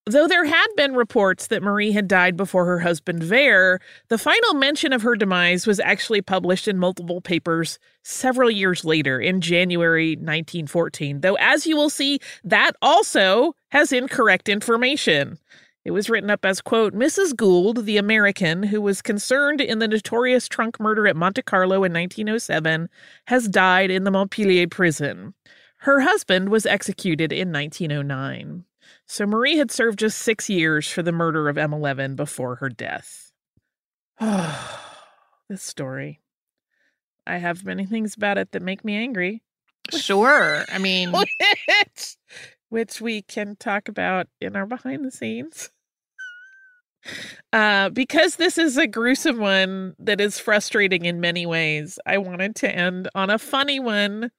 Though 0.07 0.27
there 0.27 0.45
had 0.45 0.67
been 0.75 0.95
reports 0.95 1.45
that 1.47 1.61
Marie 1.61 1.91
had 1.91 2.07
died 2.07 2.35
before 2.35 2.65
her 2.65 2.79
husband 2.79 3.23
Vere, 3.23 3.79
the 4.07 4.17
final 4.17 4.55
mention 4.55 4.93
of 4.93 5.03
her 5.03 5.15
demise 5.15 5.67
was 5.67 5.79
actually 5.79 6.23
published 6.23 6.67
in 6.67 6.79
multiple 6.79 7.21
papers 7.21 7.77
several 8.03 8.49
years 8.49 8.83
later 8.83 9.19
in 9.19 9.41
January 9.41 10.15
1914. 10.15 11.21
Though, 11.21 11.35
as 11.35 11.67
you 11.67 11.77
will 11.77 11.91
see, 11.91 12.19
that 12.43 12.71
also 12.81 13.53
has 13.69 13.91
incorrect 13.91 14.49
information. 14.49 15.37
It 15.85 15.91
was 15.91 16.09
written 16.09 16.31
up 16.31 16.45
as, 16.45 16.61
quote, 16.61 16.95
Mrs. 16.95 17.35
Gould, 17.35 17.85
the 17.85 17.97
American 17.97 18.63
who 18.63 18.81
was 18.81 19.03
concerned 19.03 19.61
in 19.61 19.77
the 19.77 19.87
notorious 19.87 20.47
trunk 20.47 20.79
murder 20.79 21.07
at 21.07 21.15
Monte 21.15 21.43
Carlo 21.43 21.83
in 21.83 21.93
1907, 21.93 22.89
has 23.27 23.47
died 23.47 23.91
in 23.91 24.03
the 24.03 24.11
Montpellier 24.11 24.67
prison. 24.67 25.35
Her 25.77 26.01
husband 26.01 26.49
was 26.49 26.65
executed 26.65 27.31
in 27.31 27.51
1909. 27.51 28.65
So 29.11 29.25
Marie 29.25 29.57
had 29.57 29.71
served 29.71 29.99
just 29.99 30.19
six 30.19 30.49
years 30.49 30.87
for 30.87 31.03
the 31.03 31.11
murder 31.11 31.49
of 31.49 31.57
Emma 31.57 31.77
Levin 31.77 32.15
before 32.15 32.55
her 32.55 32.69
death. 32.69 33.33
this 34.21 35.61
story. 35.61 36.21
I 37.27 37.35
have 37.35 37.65
many 37.65 37.85
things 37.85 38.15
about 38.15 38.37
it 38.37 38.53
that 38.53 38.61
make 38.61 38.85
me 38.85 38.95
angry. 38.95 39.43
Sure. 39.89 40.63
I 40.71 40.77
mean, 40.79 41.11
which 41.11 42.15
which 42.69 43.01
we 43.01 43.21
can 43.21 43.57
talk 43.57 43.89
about 43.89 44.27
in 44.39 44.55
our 44.55 44.65
behind 44.65 45.03
the 45.03 45.11
scenes. 45.11 45.71
Uh, 47.51 47.89
because 47.89 48.37
this 48.37 48.57
is 48.57 48.77
a 48.77 48.87
gruesome 48.87 49.39
one 49.39 49.93
that 49.99 50.21
is 50.21 50.39
frustrating 50.39 51.03
in 51.03 51.19
many 51.19 51.45
ways, 51.45 51.99
I 52.05 52.17
wanted 52.17 52.55
to 52.57 52.73
end 52.73 53.09
on 53.13 53.29
a 53.29 53.37
funny 53.37 53.81
one 53.81 54.31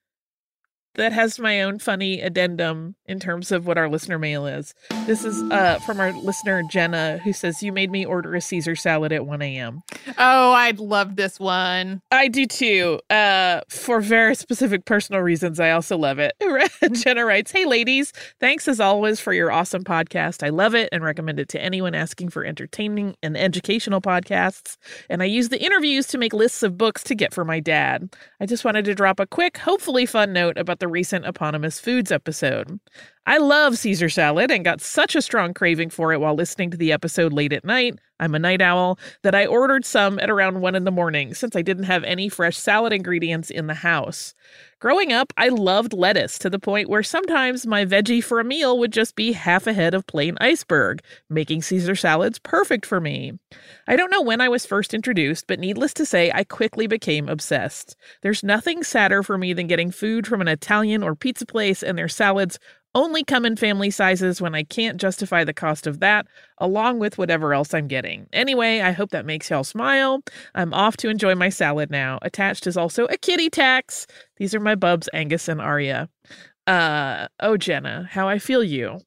that 0.94 1.12
has 1.12 1.38
my 1.38 1.62
own 1.62 1.78
funny 1.78 2.20
addendum 2.20 2.94
in 3.06 3.18
terms 3.18 3.50
of 3.50 3.66
what 3.66 3.78
our 3.78 3.88
listener 3.88 4.18
mail 4.18 4.46
is. 4.46 4.74
This 5.06 5.24
is 5.24 5.42
uh, 5.50 5.78
from 5.80 6.00
our 6.00 6.12
listener 6.12 6.62
Jenna, 6.70 7.18
who 7.24 7.32
says, 7.32 7.62
"You 7.62 7.72
made 7.72 7.90
me 7.90 8.04
order 8.04 8.34
a 8.34 8.40
Caesar 8.40 8.76
salad 8.76 9.12
at 9.12 9.26
1 9.26 9.42
a.m." 9.42 9.82
Oh, 10.18 10.52
I'd 10.52 10.78
love 10.78 11.16
this 11.16 11.40
one. 11.40 12.02
I 12.10 12.28
do 12.28 12.46
too. 12.46 13.00
Uh, 13.08 13.62
for 13.68 14.00
very 14.00 14.34
specific 14.34 14.84
personal 14.84 15.22
reasons, 15.22 15.58
I 15.60 15.70
also 15.70 15.96
love 15.96 16.18
it. 16.18 16.34
Jenna 16.92 17.24
writes, 17.24 17.52
"Hey 17.52 17.64
ladies, 17.64 18.12
thanks 18.38 18.68
as 18.68 18.80
always 18.80 19.20
for 19.20 19.32
your 19.32 19.50
awesome 19.50 19.84
podcast. 19.84 20.42
I 20.44 20.50
love 20.50 20.74
it 20.74 20.88
and 20.92 21.02
recommend 21.02 21.40
it 21.40 21.48
to 21.50 21.62
anyone 21.62 21.94
asking 21.94 22.30
for 22.30 22.44
entertaining 22.44 23.16
and 23.22 23.36
educational 23.36 24.00
podcasts. 24.00 24.76
And 25.08 25.22
I 25.22 25.26
use 25.26 25.48
the 25.48 25.62
interviews 25.62 26.06
to 26.08 26.18
make 26.18 26.32
lists 26.32 26.62
of 26.62 26.76
books 26.76 27.02
to 27.04 27.14
get 27.14 27.32
for 27.32 27.44
my 27.44 27.60
dad. 27.60 28.14
I 28.40 28.46
just 28.46 28.64
wanted 28.64 28.84
to 28.86 28.94
drop 28.94 29.20
a 29.20 29.26
quick, 29.26 29.58
hopefully 29.58 30.06
fun 30.06 30.32
note 30.32 30.58
about 30.58 30.80
the 30.82 30.88
recent 30.88 31.24
eponymous 31.24 31.78
foods 31.78 32.10
episode. 32.10 32.80
I 33.24 33.38
love 33.38 33.78
Caesar 33.78 34.08
salad 34.08 34.50
and 34.50 34.64
got 34.64 34.80
such 34.80 35.14
a 35.14 35.22
strong 35.22 35.54
craving 35.54 35.90
for 35.90 36.12
it 36.12 36.20
while 36.20 36.34
listening 36.34 36.72
to 36.72 36.76
the 36.76 36.90
episode 36.90 37.32
late 37.32 37.52
at 37.52 37.64
night. 37.64 37.96
I'm 38.18 38.34
a 38.34 38.38
night 38.38 38.60
owl 38.60 38.98
that 39.22 39.34
I 39.34 39.46
ordered 39.46 39.84
some 39.84 40.18
at 40.18 40.30
around 40.30 40.60
one 40.60 40.74
in 40.74 40.84
the 40.84 40.90
morning 40.90 41.32
since 41.34 41.54
I 41.54 41.62
didn't 41.62 41.84
have 41.84 42.02
any 42.04 42.28
fresh 42.28 42.56
salad 42.56 42.92
ingredients 42.92 43.48
in 43.48 43.68
the 43.68 43.74
house. 43.74 44.34
Growing 44.80 45.12
up, 45.12 45.32
I 45.36 45.48
loved 45.48 45.92
lettuce 45.92 46.38
to 46.40 46.50
the 46.50 46.58
point 46.58 46.88
where 46.88 47.04
sometimes 47.04 47.66
my 47.66 47.84
veggie 47.84 48.22
for 48.22 48.40
a 48.40 48.44
meal 48.44 48.78
would 48.78 48.92
just 48.92 49.14
be 49.14 49.32
half 49.32 49.68
a 49.68 49.72
head 49.72 49.94
of 49.94 50.06
plain 50.06 50.36
iceberg, 50.40 51.02
making 51.30 51.62
Caesar 51.62 51.94
salads 51.94 52.40
perfect 52.40 52.86
for 52.86 53.00
me. 53.00 53.38
I 53.86 53.94
don't 53.94 54.10
know 54.10 54.22
when 54.22 54.40
I 54.40 54.48
was 54.48 54.66
first 54.66 54.94
introduced, 54.94 55.46
but 55.46 55.60
needless 55.60 55.94
to 55.94 56.06
say, 56.06 56.30
I 56.34 56.42
quickly 56.42 56.88
became 56.88 57.28
obsessed. 57.28 57.96
There's 58.22 58.42
nothing 58.42 58.82
sadder 58.82 59.22
for 59.22 59.38
me 59.38 59.52
than 59.52 59.68
getting 59.68 59.92
food 59.92 60.26
from 60.26 60.40
an 60.40 60.48
Italian 60.48 61.04
or 61.04 61.14
pizza 61.14 61.46
place 61.46 61.82
and 61.82 61.96
their 61.96 62.08
salads 62.08 62.58
only 62.94 63.24
come 63.24 63.46
in 63.46 63.56
family 63.56 63.90
sizes 63.90 64.40
when 64.40 64.54
I 64.54 64.64
can't 64.64 65.00
justify 65.00 65.44
the 65.44 65.54
cost 65.54 65.86
of 65.86 66.00
that, 66.00 66.26
along 66.58 66.98
with 66.98 67.18
whatever 67.18 67.54
else 67.54 67.72
I'm 67.72 67.88
getting. 67.88 68.26
Anyway, 68.32 68.80
I 68.80 68.92
hope 68.92 69.10
that 69.10 69.26
makes 69.26 69.50
y'all 69.50 69.64
smile. 69.64 70.22
I'm 70.54 70.74
off 70.74 70.96
to 70.98 71.08
enjoy 71.08 71.34
my 71.34 71.48
salad 71.48 71.90
now. 71.90 72.18
Attached 72.22 72.66
is 72.66 72.76
also 72.76 73.06
a 73.06 73.16
kitty 73.16 73.48
tax. 73.48 74.06
These 74.36 74.54
are 74.54 74.60
my 74.60 74.74
bubs, 74.74 75.08
Angus 75.12 75.48
and 75.48 75.60
Arya. 75.60 76.08
Uh, 76.66 77.28
oh, 77.40 77.56
Jenna, 77.56 78.08
how 78.10 78.28
I 78.28 78.38
feel 78.38 78.62
you. 78.62 79.00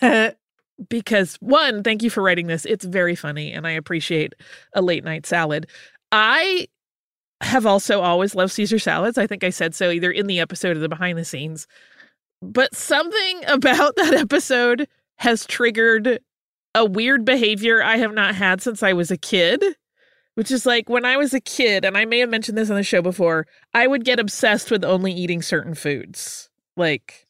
because 0.88 1.36
one, 1.40 1.82
thank 1.82 2.02
you 2.02 2.10
for 2.10 2.22
writing 2.22 2.46
this. 2.46 2.64
It's 2.64 2.84
very 2.84 3.14
funny, 3.14 3.52
and 3.52 3.66
I 3.66 3.72
appreciate 3.72 4.34
a 4.74 4.82
late 4.82 5.04
night 5.04 5.26
salad. 5.26 5.66
I 6.12 6.68
have 7.42 7.66
also 7.66 8.00
always 8.00 8.34
loved 8.34 8.52
Caesar 8.52 8.78
salads. 8.78 9.18
I 9.18 9.26
think 9.26 9.44
I 9.44 9.50
said 9.50 9.74
so 9.74 9.90
either 9.90 10.10
in 10.10 10.26
the 10.26 10.40
episode 10.40 10.76
or 10.76 10.80
the 10.80 10.88
behind 10.88 11.18
the 11.18 11.24
scenes. 11.24 11.66
But 12.42 12.74
something 12.74 13.44
about 13.46 13.96
that 13.96 14.14
episode 14.14 14.88
has 15.16 15.46
triggered 15.46 16.20
a 16.74 16.84
weird 16.84 17.24
behavior 17.24 17.82
I 17.82 17.96
have 17.96 18.14
not 18.14 18.34
had 18.34 18.62
since 18.62 18.82
I 18.82 18.92
was 18.92 19.10
a 19.10 19.16
kid, 19.16 19.62
which 20.34 20.50
is 20.50 20.64
like 20.64 20.88
when 20.88 21.04
I 21.04 21.16
was 21.16 21.34
a 21.34 21.40
kid, 21.40 21.84
and 21.84 21.96
I 21.96 22.04
may 22.04 22.20
have 22.20 22.30
mentioned 22.30 22.56
this 22.56 22.70
on 22.70 22.76
the 22.76 22.82
show 22.82 23.02
before, 23.02 23.46
I 23.74 23.86
would 23.86 24.04
get 24.04 24.20
obsessed 24.20 24.70
with 24.70 24.84
only 24.84 25.12
eating 25.12 25.42
certain 25.42 25.74
foods. 25.74 26.48
Like, 26.76 27.26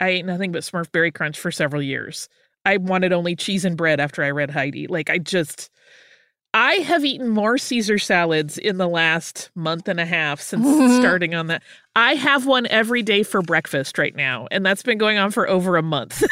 I 0.00 0.08
ate 0.10 0.24
nothing 0.24 0.52
but 0.52 0.62
Smurf 0.62 0.90
Berry 0.92 1.10
Crunch 1.10 1.38
for 1.38 1.50
several 1.50 1.82
years. 1.82 2.28
I 2.64 2.76
wanted 2.76 3.12
only 3.12 3.34
cheese 3.34 3.64
and 3.64 3.76
bread 3.76 4.00
after 4.00 4.22
I 4.22 4.30
read 4.30 4.50
Heidi. 4.50 4.86
Like, 4.86 5.10
I 5.10 5.18
just. 5.18 5.70
I 6.54 6.74
have 6.74 7.04
eaten 7.04 7.28
more 7.28 7.58
Caesar 7.58 7.98
salads 7.98 8.56
in 8.58 8.78
the 8.78 8.88
last 8.88 9.50
month 9.54 9.86
and 9.86 10.00
a 10.00 10.06
half 10.06 10.40
since 10.40 10.96
starting 10.98 11.34
on 11.34 11.48
that. 11.48 11.62
I 11.94 12.14
have 12.14 12.46
one 12.46 12.66
every 12.68 13.02
day 13.02 13.22
for 13.22 13.42
breakfast 13.42 13.98
right 13.98 14.14
now, 14.16 14.48
and 14.50 14.64
that's 14.64 14.82
been 14.82 14.98
going 14.98 15.18
on 15.18 15.30
for 15.30 15.48
over 15.48 15.76
a 15.76 15.82
month. 15.82 16.22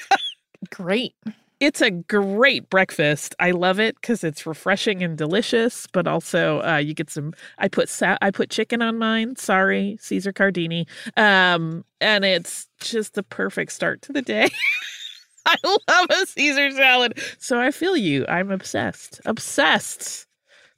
Great. 0.70 1.14
it's 1.60 1.80
a 1.80 1.90
great 1.90 2.68
breakfast. 2.70 3.34
I 3.38 3.52
love 3.52 3.78
it 3.80 3.94
because 4.00 4.24
it's 4.24 4.46
refreshing 4.46 5.02
and 5.02 5.16
delicious, 5.16 5.86
but 5.92 6.06
also 6.06 6.60
uh, 6.62 6.76
you 6.76 6.92
get 6.92 7.08
some. 7.10 7.32
I 7.58 7.68
put 7.68 7.88
sa- 7.88 8.18
I 8.20 8.30
put 8.30 8.50
chicken 8.50 8.82
on 8.82 8.98
mine. 8.98 9.36
Sorry, 9.36 9.96
Caesar 10.00 10.32
Cardini. 10.32 10.86
Um, 11.16 11.84
and 12.00 12.24
it's 12.24 12.68
just 12.80 13.14
the 13.14 13.22
perfect 13.22 13.72
start 13.72 14.02
to 14.02 14.12
the 14.12 14.22
day. 14.22 14.50
I 15.48 15.56
love 15.64 16.06
a 16.10 16.26
Caesar 16.26 16.70
salad. 16.72 17.18
So 17.38 17.60
I 17.60 17.70
feel 17.70 17.96
you. 17.96 18.26
I'm 18.28 18.50
obsessed. 18.50 19.20
Obsessed. 19.24 20.26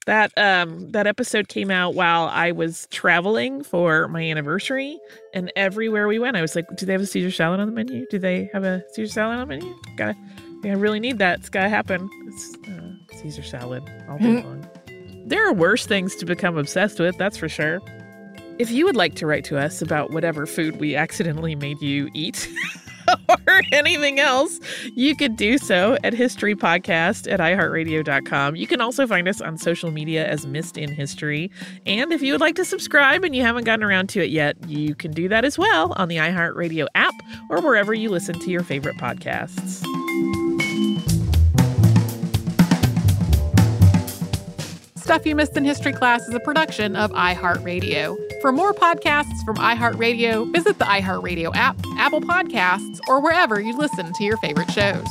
That 0.06 0.32
um 0.38 0.90
that 0.92 1.06
episode 1.06 1.48
came 1.48 1.70
out 1.70 1.94
while 1.94 2.28
I 2.28 2.52
was 2.52 2.86
traveling 2.90 3.62
for 3.62 4.08
my 4.08 4.22
anniversary, 4.22 4.98
and 5.34 5.52
everywhere 5.54 6.08
we 6.08 6.18
went, 6.18 6.34
I 6.34 6.40
was 6.40 6.56
like, 6.56 6.64
"Do 6.76 6.86
they 6.86 6.92
have 6.92 7.02
a 7.02 7.06
Caesar 7.06 7.30
salad 7.30 7.60
on 7.60 7.66
the 7.66 7.74
menu? 7.74 8.06
Do 8.08 8.18
they 8.18 8.48
have 8.54 8.64
a 8.64 8.82
Caesar 8.94 9.12
salad 9.12 9.38
on 9.38 9.46
the 9.48 9.54
menu? 9.54 9.74
Gotta, 9.96 10.14
I 10.64 10.68
really 10.68 10.98
need 10.98 11.18
that. 11.18 11.40
It's 11.40 11.50
gotta 11.50 11.68
happen. 11.68 12.08
It's 12.26 12.54
uh, 12.68 13.16
Caesar 13.20 13.42
salad 13.42 13.82
all 14.08 14.16
day 14.16 14.42
long. 14.42 14.66
There 15.26 15.46
are 15.46 15.52
worse 15.52 15.84
things 15.84 16.16
to 16.16 16.24
become 16.24 16.56
obsessed 16.56 16.98
with, 16.98 17.18
that's 17.18 17.36
for 17.36 17.50
sure. 17.50 17.80
If 18.58 18.70
you 18.70 18.86
would 18.86 18.96
like 18.96 19.14
to 19.16 19.26
write 19.26 19.44
to 19.44 19.58
us 19.58 19.82
about 19.82 20.10
whatever 20.10 20.46
food 20.46 20.80
we 20.80 20.96
accidentally 20.96 21.54
made 21.54 21.82
you 21.82 22.08
eat 22.14 22.48
or 23.46 23.62
anything 23.72 24.20
else, 24.20 24.61
you 24.94 25.16
could 25.16 25.36
do 25.36 25.59
so 25.59 25.96
at 26.04 26.12
historypodcast 26.12 27.30
at 27.30 27.40
iheartradio.com. 27.40 28.56
You 28.56 28.66
can 28.66 28.80
also 28.80 29.06
find 29.06 29.28
us 29.28 29.40
on 29.40 29.59
social 29.59 29.90
media 29.90 30.26
as 30.26 30.46
Missed 30.46 30.78
in 30.78 30.92
History. 30.92 31.50
And 31.86 32.12
if 32.12 32.22
you 32.22 32.32
would 32.32 32.40
like 32.40 32.56
to 32.56 32.64
subscribe 32.64 33.24
and 33.24 33.34
you 33.34 33.42
haven't 33.42 33.64
gotten 33.64 33.84
around 33.84 34.09
to 34.11 34.22
it 34.22 34.30
yet, 34.30 34.56
you 34.68 34.94
can 34.94 35.12
do 35.12 35.28
that 35.28 35.44
as 35.44 35.59
well 35.59 35.92
on 35.96 36.09
the 36.09 36.16
iHeartRadio 36.16 36.86
app 36.94 37.14
or 37.48 37.61
wherever 37.61 37.94
you 37.94 38.11
listen 38.11 38.38
to 38.38 38.50
your 38.50 38.62
favorite 38.62 38.96
podcasts. 38.96 39.84
Stuff 45.09 45.24
You 45.24 45.36
Missed 45.36 45.56
in 45.56 45.64
History 45.64 45.94
Class 45.94 46.28
is 46.28 46.34
a 46.34 46.40
production 46.40 46.94
of 46.94 47.11
iHeartRadio. 47.12 48.14
For 48.42 48.52
more 48.52 48.74
podcasts 48.74 49.42
from 49.42 49.56
iHeartRadio, 49.56 50.52
visit 50.52 50.78
the 50.78 50.84
iHeartRadio 50.84 51.50
app, 51.54 51.78
Apple 51.96 52.20
Podcasts, 52.20 53.00
or 53.09 53.22
wherever 53.22 53.59
you 53.59 53.74
listen 53.74 54.12
to 54.12 54.24
your 54.24 54.36
favorite 54.36 54.70
shows. 54.70 55.06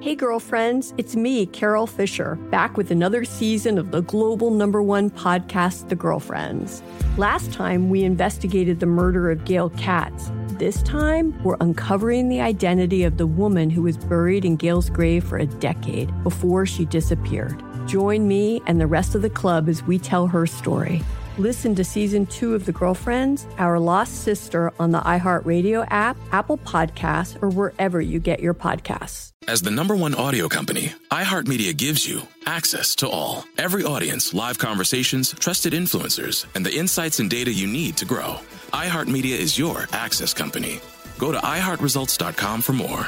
Hey, 0.00 0.16
girlfriends, 0.16 0.92
it's 0.98 1.14
me, 1.14 1.46
Carol 1.46 1.86
Fisher, 1.86 2.34
back 2.50 2.76
with 2.76 2.90
another 2.90 3.24
season 3.24 3.78
of 3.78 3.92
the 3.92 4.02
global 4.02 4.50
number 4.50 4.82
one 4.82 5.10
podcast, 5.10 5.90
The 5.90 5.94
Girlfriends. 5.94 6.82
Last 7.16 7.52
time, 7.52 7.88
we 7.88 8.02
investigated 8.02 8.80
the 8.80 8.86
murder 8.86 9.30
of 9.30 9.44
Gail 9.44 9.70
Katz. 9.70 10.32
This 10.58 10.84
time, 10.84 11.34
we're 11.42 11.56
uncovering 11.60 12.28
the 12.28 12.40
identity 12.40 13.02
of 13.02 13.16
the 13.16 13.26
woman 13.26 13.70
who 13.70 13.82
was 13.82 13.96
buried 13.96 14.44
in 14.44 14.54
Gail's 14.54 14.88
grave 14.88 15.24
for 15.24 15.36
a 15.36 15.46
decade 15.46 16.12
before 16.22 16.64
she 16.64 16.84
disappeared. 16.84 17.60
Join 17.88 18.28
me 18.28 18.62
and 18.68 18.80
the 18.80 18.86
rest 18.86 19.16
of 19.16 19.22
the 19.22 19.30
club 19.30 19.68
as 19.68 19.82
we 19.82 19.98
tell 19.98 20.28
her 20.28 20.46
story. 20.46 21.02
Listen 21.38 21.74
to 21.74 21.82
season 21.82 22.26
two 22.26 22.54
of 22.54 22.66
The 22.66 22.72
Girlfriends, 22.72 23.48
Our 23.58 23.80
Lost 23.80 24.22
Sister 24.22 24.72
on 24.78 24.92
the 24.92 25.00
iHeartRadio 25.00 25.88
app, 25.90 26.16
Apple 26.30 26.58
Podcasts, 26.58 27.42
or 27.42 27.48
wherever 27.48 28.00
you 28.00 28.20
get 28.20 28.38
your 28.38 28.54
podcasts. 28.54 29.32
As 29.48 29.60
the 29.60 29.72
number 29.72 29.96
one 29.96 30.14
audio 30.14 30.48
company, 30.48 30.92
iHeartMedia 31.10 31.76
gives 31.76 32.06
you 32.06 32.22
access 32.46 32.94
to 32.96 33.08
all. 33.08 33.44
Every 33.58 33.82
audience, 33.82 34.32
live 34.32 34.58
conversations, 34.58 35.34
trusted 35.40 35.72
influencers, 35.72 36.46
and 36.54 36.64
the 36.64 36.72
insights 36.72 37.18
and 37.18 37.28
data 37.28 37.52
you 37.52 37.66
need 37.66 37.96
to 37.96 38.04
grow. 38.04 38.38
iHeartMedia 38.74 39.38
is 39.38 39.56
your 39.56 39.86
access 39.92 40.34
company. 40.34 40.80
Go 41.16 41.30
to 41.30 41.38
iHeartResults.com 41.38 42.60
for 42.60 42.72
more. 42.72 43.06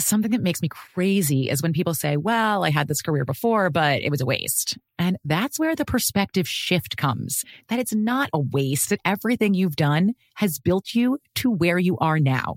Something 0.00 0.32
that 0.32 0.42
makes 0.42 0.60
me 0.60 0.68
crazy 0.68 1.48
is 1.48 1.62
when 1.62 1.72
people 1.72 1.94
say, 1.94 2.16
Well, 2.16 2.64
I 2.64 2.70
had 2.70 2.88
this 2.88 3.02
career 3.02 3.24
before, 3.24 3.70
but 3.70 4.02
it 4.02 4.10
was 4.10 4.20
a 4.20 4.26
waste. 4.26 4.76
And 4.98 5.16
that's 5.24 5.60
where 5.60 5.76
the 5.76 5.84
perspective 5.84 6.48
shift 6.48 6.96
comes 6.96 7.44
that 7.68 7.78
it's 7.78 7.94
not 7.94 8.30
a 8.32 8.40
waste, 8.40 8.90
that 8.90 9.00
everything 9.04 9.54
you've 9.54 9.76
done 9.76 10.14
has 10.34 10.58
built 10.58 10.92
you 10.92 11.18
to 11.36 11.52
where 11.52 11.78
you 11.78 11.96
are 11.98 12.18
now. 12.18 12.56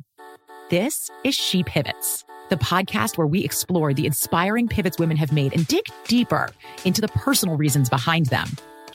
This 0.71 1.11
is 1.23 1.35
She 1.35 1.63
Pivots, 1.63 2.25
the 2.49 2.57
podcast 2.57 3.15
where 3.15 3.27
we 3.27 3.43
explore 3.43 3.93
the 3.93 4.07
inspiring 4.07 4.67
pivots 4.67 4.97
women 4.97 5.17
have 5.17 5.31
made 5.31 5.53
and 5.53 5.67
dig 5.67 5.85
deeper 6.07 6.49
into 6.83 6.99
the 6.99 7.09
personal 7.09 7.57
reasons 7.57 7.91
behind 7.91 8.25
them. 8.25 8.47